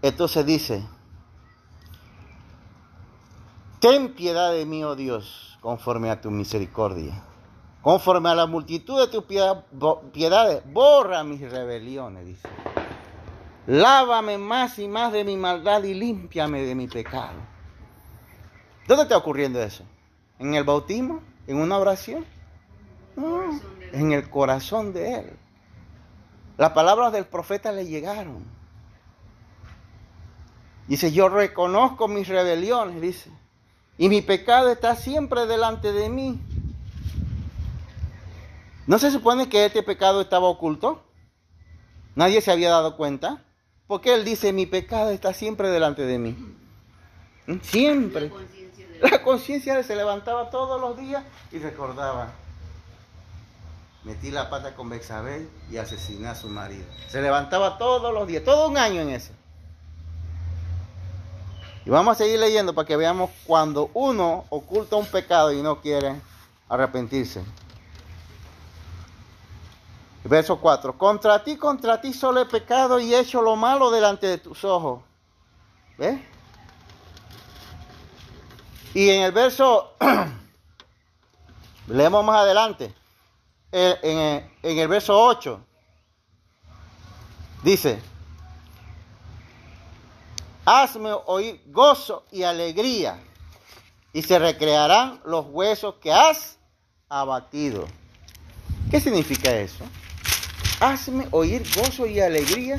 [0.04, 0.86] entonces dice,
[3.80, 7.24] ten piedad de mí, oh Dios, conforme a tu misericordia.
[7.82, 12.48] Conforme a la multitud de tus piedades, borra mis rebeliones, dice.
[13.66, 17.40] Lávame más y más de mi maldad y límpiame de mi pecado.
[18.88, 19.86] ¿Dónde está ocurriendo eso?
[20.38, 21.22] ¿En el bautismo?
[21.48, 22.26] ¿En una oración?
[23.16, 23.58] No,
[23.94, 25.38] en el corazón de él.
[26.58, 28.63] Las palabras del profeta le llegaron.
[30.88, 33.32] Dice, yo reconozco mis rebeliones, dice,
[33.98, 36.40] y mi pecado está siempre delante de mí.
[38.86, 41.04] ¿No se supone que este pecado estaba oculto?
[42.16, 43.44] Nadie se había dado cuenta.
[43.88, 46.36] Porque él dice, mi pecado está siempre delante de mí.
[47.62, 48.32] Siempre.
[49.02, 52.32] La conciencia se levantaba todos los días y recordaba.
[54.04, 56.86] Metí la pata con Bexabel y asesiné a su marido.
[57.08, 59.34] Se levantaba todos los días, todo un año en eso.
[61.86, 65.82] Y vamos a seguir leyendo para que veamos cuando uno oculta un pecado y no
[65.82, 66.22] quiere
[66.70, 67.44] arrepentirse.
[70.24, 70.98] Verso 4.
[70.98, 74.64] Contra ti, contra ti solo he pecado y he hecho lo malo delante de tus
[74.64, 75.02] ojos.
[75.98, 76.22] ¿Ves?
[78.94, 79.96] Y en el verso,
[81.88, 82.94] leemos más adelante,
[83.72, 85.60] en, en el verso 8,
[87.64, 88.00] dice,
[90.66, 93.20] hazme oír gozo y alegría,
[94.14, 96.58] y se recrearán los huesos que has
[97.10, 97.88] abatido.
[98.92, 99.84] ¿Qué significa eso?
[100.80, 102.78] Hazme oír gozo y alegría.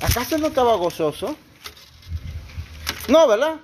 [0.00, 1.36] ¿Acaso no estaba gozoso?
[3.08, 3.56] No, ¿verdad?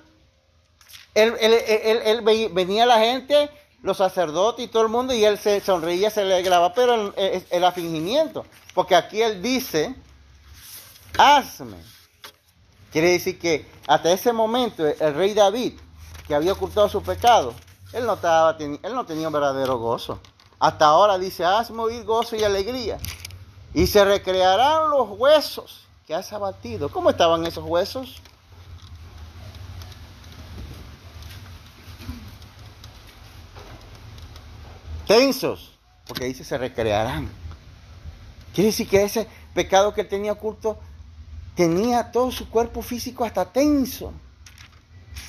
[1.13, 2.21] Él,
[2.53, 3.49] venía la gente,
[3.81, 7.63] los sacerdotes y todo el mundo, y él se sonreía, se alegraba, pero el, el
[7.63, 8.45] afligimiento.
[8.73, 9.95] Porque aquí él dice,
[11.17, 11.77] hazme.
[12.91, 15.73] Quiere decir que hasta ese momento el rey David,
[16.27, 17.53] que había ocultado su pecado,
[17.93, 20.19] él no, estaba, él no tenía un verdadero gozo.
[20.59, 22.97] Hasta ahora dice, hazme oír gozo y alegría.
[23.73, 26.89] Y se recrearán los huesos que has abatido.
[26.89, 28.21] ¿Cómo estaban esos huesos?
[35.05, 35.71] Tensos,
[36.05, 37.29] porque dice se recrearán.
[38.53, 40.79] Quiere decir que ese pecado que él tenía oculto
[41.57, 44.13] tenía todo su cuerpo físico hasta tenso.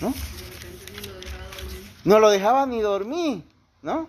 [0.00, 0.14] ¿No?
[2.04, 3.42] No lo dejaba ni dormir,
[3.82, 4.08] ¿no?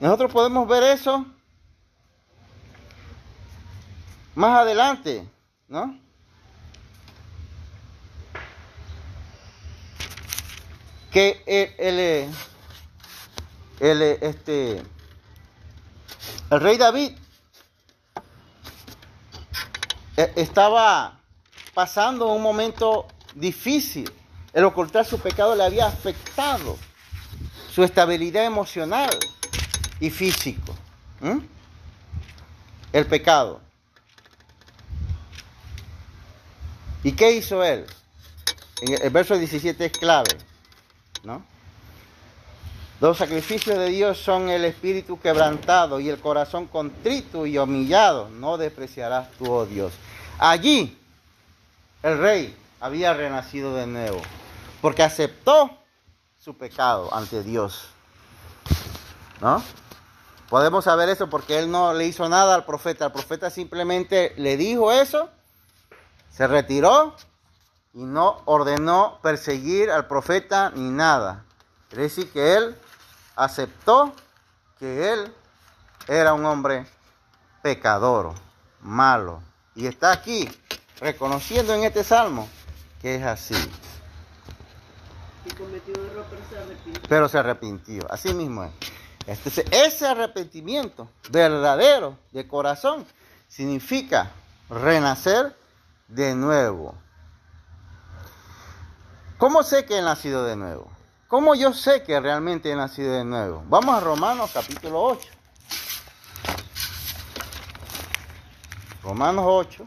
[0.00, 1.24] Nosotros podemos ver eso
[4.34, 5.26] más adelante,
[5.68, 5.98] ¿no?
[11.12, 12.30] Que el, el,
[13.80, 14.82] el, este,
[16.50, 17.12] el rey David
[20.11, 21.18] eh, estaba
[21.74, 24.10] pasando un momento difícil.
[24.52, 26.76] El ocultar su pecado le había afectado
[27.72, 29.10] su estabilidad emocional
[30.00, 30.74] y físico.
[32.92, 33.60] El pecado.
[37.02, 37.86] ¿Y qué hizo él?
[38.82, 40.36] el verso 17 es clave,
[41.22, 41.44] ¿no?
[43.02, 48.28] Los sacrificios de Dios son el espíritu quebrantado y el corazón contrito y humillado.
[48.28, 49.66] No despreciarás tú, oh.
[50.38, 50.98] Allí
[52.02, 54.20] el rey había renacido de nuevo,
[54.80, 55.70] porque aceptó
[56.38, 57.88] su pecado ante Dios.
[59.40, 59.62] ¿No?
[60.48, 63.06] Podemos saber eso porque él no le hizo nada al profeta.
[63.06, 65.30] El profeta simplemente le dijo eso,
[66.30, 67.14] se retiró
[67.94, 71.44] y no ordenó perseguir al profeta ni nada.
[71.88, 72.76] Quiere decir que él
[73.36, 74.12] aceptó
[74.78, 75.34] que él
[76.08, 76.86] era un hombre
[77.62, 78.34] pecador,
[78.80, 79.42] malo.
[79.74, 80.48] Y está aquí
[81.00, 82.48] reconociendo en este salmo
[83.00, 83.54] que es así.
[87.08, 88.06] pero se arrepintió.
[88.10, 88.70] Así mismo es.
[89.26, 93.06] Este, ese arrepentimiento verdadero de corazón
[93.48, 94.30] significa
[94.68, 95.56] renacer
[96.08, 96.94] de nuevo.
[99.38, 100.90] ¿Cómo sé que he nacido de nuevo?
[101.28, 103.64] ¿Cómo yo sé que realmente he nacido de nuevo?
[103.66, 105.28] Vamos a Romanos capítulo 8.
[109.02, 109.86] Romanos 8.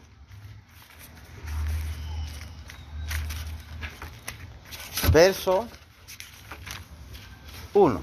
[5.10, 5.66] Verso
[7.72, 8.02] 1.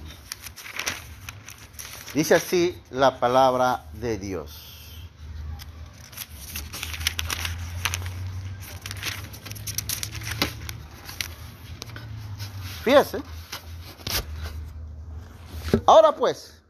[2.13, 4.63] Dice así la palabra de Dios.
[12.83, 13.21] Fíjese.
[15.85, 16.61] Ahora pues,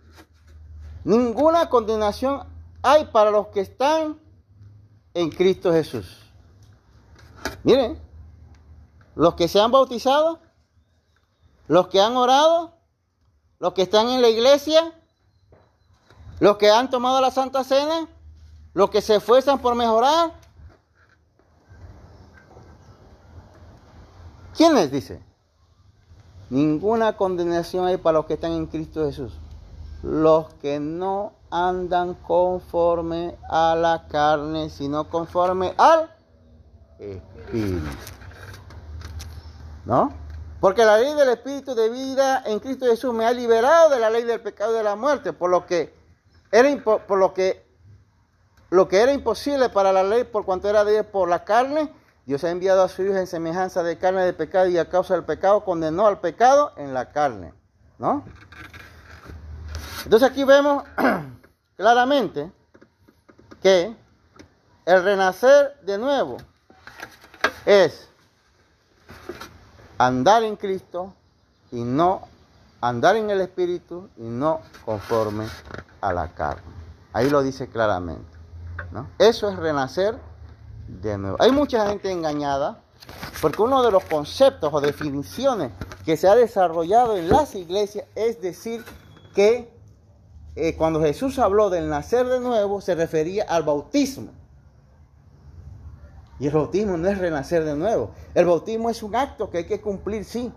[1.04, 2.46] ninguna condenación
[2.82, 4.23] hay para los que están
[5.14, 6.20] en Cristo Jesús.
[7.64, 8.00] Miren,
[9.16, 10.40] los que se han bautizado,
[11.68, 12.74] los que han orado,
[13.60, 14.94] los que están en la iglesia,
[16.40, 18.08] los que han tomado la Santa Cena,
[18.74, 20.34] los que se esfuerzan por mejorar.
[24.56, 25.22] ¿Quién les dice?
[26.50, 29.34] Ninguna condenación hay para los que están en Cristo Jesús.
[30.04, 36.10] Los que no andan conforme a la carne, sino conforme al
[36.98, 37.86] Espíritu.
[39.86, 40.12] ¿No?
[40.60, 44.10] Porque la ley del Espíritu de vida en Cristo Jesús me ha liberado de la
[44.10, 45.94] ley del pecado y de la muerte, por lo que
[46.52, 47.64] era, por lo que,
[48.72, 51.94] lo que era imposible para la ley por cuanto era de por la carne,
[52.26, 55.14] Dios ha enviado a su Hijo en semejanza de carne de pecado y a causa
[55.14, 57.54] del pecado condenó al pecado en la carne.
[58.00, 58.24] ¿No?
[60.06, 60.84] Entonces aquí vemos
[61.76, 62.52] claramente
[63.62, 63.96] que
[64.86, 66.38] el renacer de nuevo
[67.66, 68.10] es
[69.98, 71.14] andar en Cristo
[71.72, 72.28] y no
[72.82, 75.48] andar en el Espíritu y no conforme
[76.02, 76.62] a la carne.
[77.14, 78.38] Ahí lo dice claramente.
[78.92, 79.10] ¿no?
[79.18, 80.18] Eso es renacer
[80.88, 81.38] de nuevo.
[81.40, 82.82] Hay mucha gente engañada
[83.42, 85.72] porque uno de los conceptos o definiciones
[86.06, 88.84] que se ha desarrollado en las iglesias es decir
[89.34, 89.73] que
[90.56, 94.32] eh, cuando Jesús habló del nacer de nuevo se refería al bautismo.
[96.40, 98.12] Y el bautismo no es renacer de nuevo.
[98.34, 100.52] El bautismo es un acto que hay que cumplir, sí.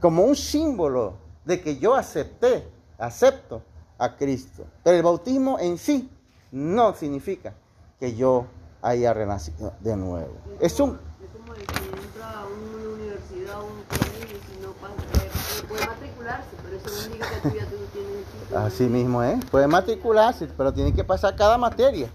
[0.00, 2.66] Como un símbolo de que yo acepté,
[2.98, 3.62] acepto
[3.98, 4.64] a Cristo.
[4.82, 6.10] Pero el bautismo en sí
[6.50, 7.54] no significa
[7.98, 8.46] que yo
[8.82, 10.34] haya renacido de nuevo.
[10.60, 10.98] Es un...
[11.22, 15.66] Es como el que entra a una universidad o un colegio si no pasa, eh,
[15.68, 18.41] puede matricularse, pero eso no significa que tú ya tú tienes el título.
[18.56, 19.44] Así mismo es.
[19.46, 22.08] Puede matricularse, pero tiene que pasar cada materia.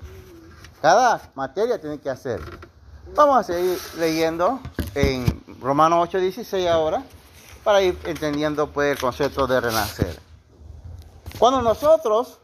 [0.82, 2.40] Cada materia tiene que hacer.
[3.16, 4.60] Vamos a seguir leyendo
[4.94, 5.26] en
[5.60, 7.04] Romanos 8:16 ahora
[7.64, 10.20] para ir entendiendo pues el concepto de renacer.
[11.40, 12.40] Cuando nosotros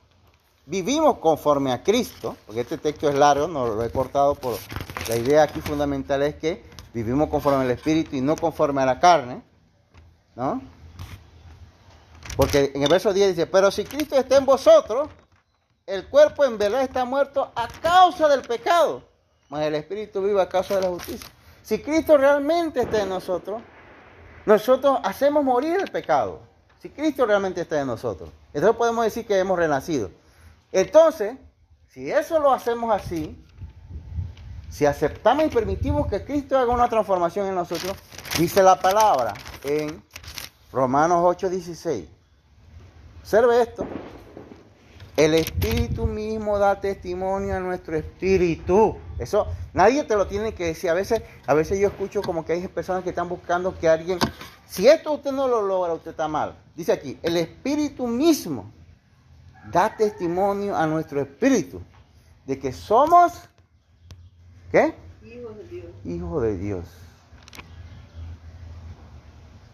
[0.66, 4.58] vivimos conforme a Cristo, porque este texto es largo, no lo he cortado por
[5.08, 6.64] la idea aquí fundamental es que
[6.94, 9.42] vivimos conforme al Espíritu y no conforme a la carne,
[10.36, 10.62] ¿no?
[12.36, 15.10] Porque en el verso 10 dice, pero si Cristo está en vosotros,
[15.86, 19.04] el cuerpo en verdad está muerto a causa del pecado,
[19.50, 21.30] mas el Espíritu vive a causa de la justicia.
[21.62, 23.62] Si Cristo realmente está en nosotros,
[24.46, 26.42] nosotros hacemos morir el pecado.
[26.82, 30.12] Si Cristo realmente está en nosotros, entonces podemos decir que hemos renacido.
[30.72, 31.38] Entonces,
[31.88, 33.40] si eso lo hacemos así,
[34.70, 37.96] si aceptamos y permitimos que Cristo haga una transformación en nosotros,
[38.38, 40.04] dice la palabra en
[40.72, 42.13] Romanos 8:16.
[43.24, 43.88] Observe esto.
[45.16, 48.98] El Espíritu mismo da testimonio a nuestro espíritu.
[49.18, 50.90] Eso nadie te lo tiene que decir.
[50.90, 54.20] A veces, a veces yo escucho como que hay personas que están buscando que alguien,
[54.68, 56.58] si esto usted no lo logra, usted está mal.
[56.76, 58.74] Dice aquí, el Espíritu mismo
[59.72, 61.82] da testimonio a nuestro espíritu
[62.46, 63.32] de que somos,
[64.70, 64.96] ¿qué?
[65.24, 65.86] Hijos de Dios.
[66.04, 66.86] Hijos de Dios.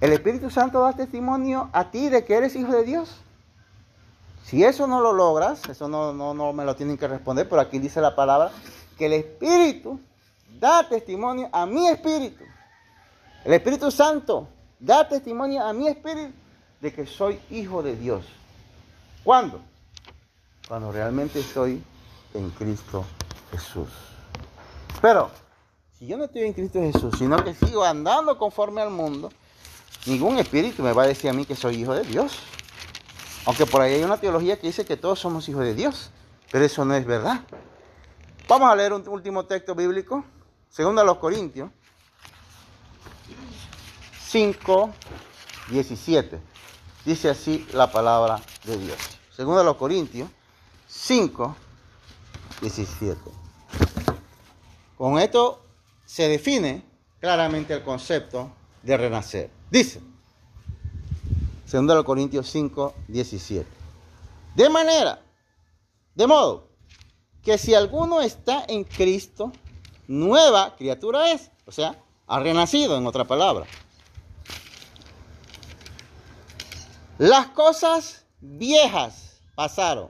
[0.01, 3.23] El Espíritu Santo da testimonio a ti de que eres hijo de Dios.
[4.43, 7.61] Si eso no lo logras, eso no, no, no me lo tienen que responder, pero
[7.61, 8.51] aquí dice la palabra
[8.97, 9.99] que el Espíritu
[10.59, 12.43] da testimonio a mi espíritu.
[13.45, 14.47] El Espíritu Santo
[14.79, 16.33] da testimonio a mi espíritu
[16.81, 18.25] de que soy hijo de Dios.
[19.23, 19.61] ¿Cuándo?
[20.67, 21.81] Cuando realmente estoy
[22.33, 23.05] en Cristo
[23.51, 23.89] Jesús.
[25.01, 25.29] Pero,
[25.97, 29.29] si yo no estoy en Cristo Jesús, sino que sigo andando conforme al mundo,
[30.05, 32.39] ningún espíritu me va a decir a mí que soy hijo de Dios.
[33.45, 36.11] Aunque por ahí hay una teología que dice que todos somos hijos de Dios,
[36.51, 37.41] pero eso no es verdad.
[38.47, 40.23] Vamos a leer un último texto bíblico,
[40.69, 41.69] segundo a los Corintios
[44.27, 44.91] 5,
[45.69, 46.39] 17.
[47.05, 48.97] Dice así la palabra de Dios.
[49.31, 50.29] Segundo a los Corintios
[50.87, 51.55] 5,
[52.61, 53.19] 17.
[54.97, 55.63] Con esto
[56.05, 56.83] se define
[57.19, 58.51] claramente el concepto
[58.83, 59.49] de renacer.
[59.71, 60.01] Dice,
[61.69, 63.69] segundo a los Corintios 5, 17.
[64.55, 65.21] De manera,
[66.15, 66.67] de modo,
[67.43, 69.51] que si alguno está en Cristo,
[70.07, 73.67] nueva criatura es, o sea, ha renacido, en otra palabra.
[77.19, 80.09] Las cosas viejas pasaron.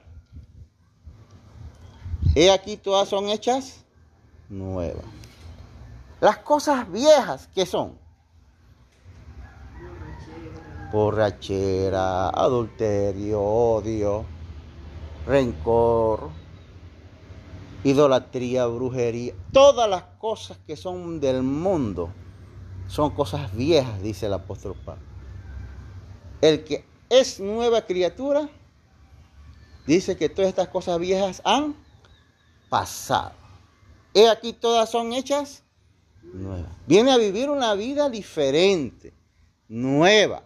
[2.35, 3.83] He aquí todas son hechas
[4.47, 5.03] nuevas.
[6.21, 7.97] Las cosas viejas, ¿qué son?
[10.91, 14.25] Borrachera, adulterio, odio,
[15.27, 16.29] rencor,
[17.83, 22.11] idolatría, brujería, todas las cosas que son del mundo
[22.87, 25.03] son cosas viejas, dice el apóstol Pablo.
[26.41, 28.49] El que es nueva criatura
[29.85, 31.75] dice que todas estas cosas viejas han
[32.69, 33.33] pasado.
[34.13, 35.63] He aquí todas son hechas
[36.33, 36.71] nuevas.
[36.87, 39.13] Viene a vivir una vida diferente,
[39.67, 40.43] nueva.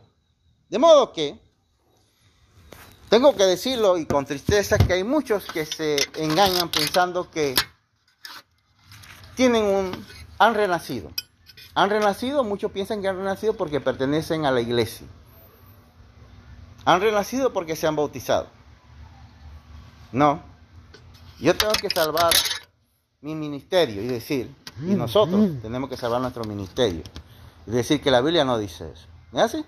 [0.70, 1.40] De modo que
[3.10, 7.56] tengo que decirlo y con tristeza que hay muchos que se engañan pensando que
[9.36, 10.06] tienen un
[10.40, 11.12] han renacido.
[11.76, 15.08] Han renacido, muchos piensan que han renacido porque pertenecen a la iglesia.
[16.86, 18.48] Han renacido porque se han bautizado.
[20.12, 20.42] No.
[21.40, 22.32] Yo tengo que salvar
[23.22, 27.04] mi ministerio y decir, y nosotros tenemos que salvar nuestro ministerio.
[27.66, 29.08] Y decir que la Biblia no dice eso.
[29.32, 29.66] ¿Es así?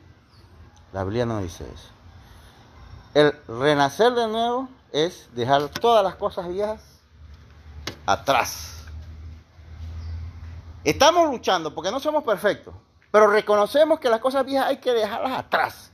[0.95, 1.89] La Biblia no dice eso.
[3.13, 6.81] El renacer de nuevo es dejar todas las cosas viejas
[8.05, 8.85] atrás.
[10.85, 12.73] Estamos luchando porque no somos perfectos,
[13.11, 15.91] pero reconocemos que las cosas viejas hay que dejarlas atrás.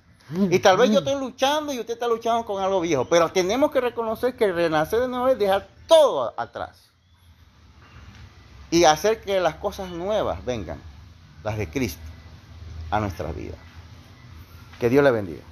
[0.51, 3.71] Y tal vez yo estoy luchando y usted está luchando con algo viejo, pero tenemos
[3.71, 6.77] que reconocer que renacer de nuevo es dejar todo atrás.
[8.69, 10.79] Y hacer que las cosas nuevas vengan,
[11.43, 12.03] las de Cristo,
[12.91, 13.70] a nuestras vidas.
[14.81, 15.43] Que Dios le bendiga.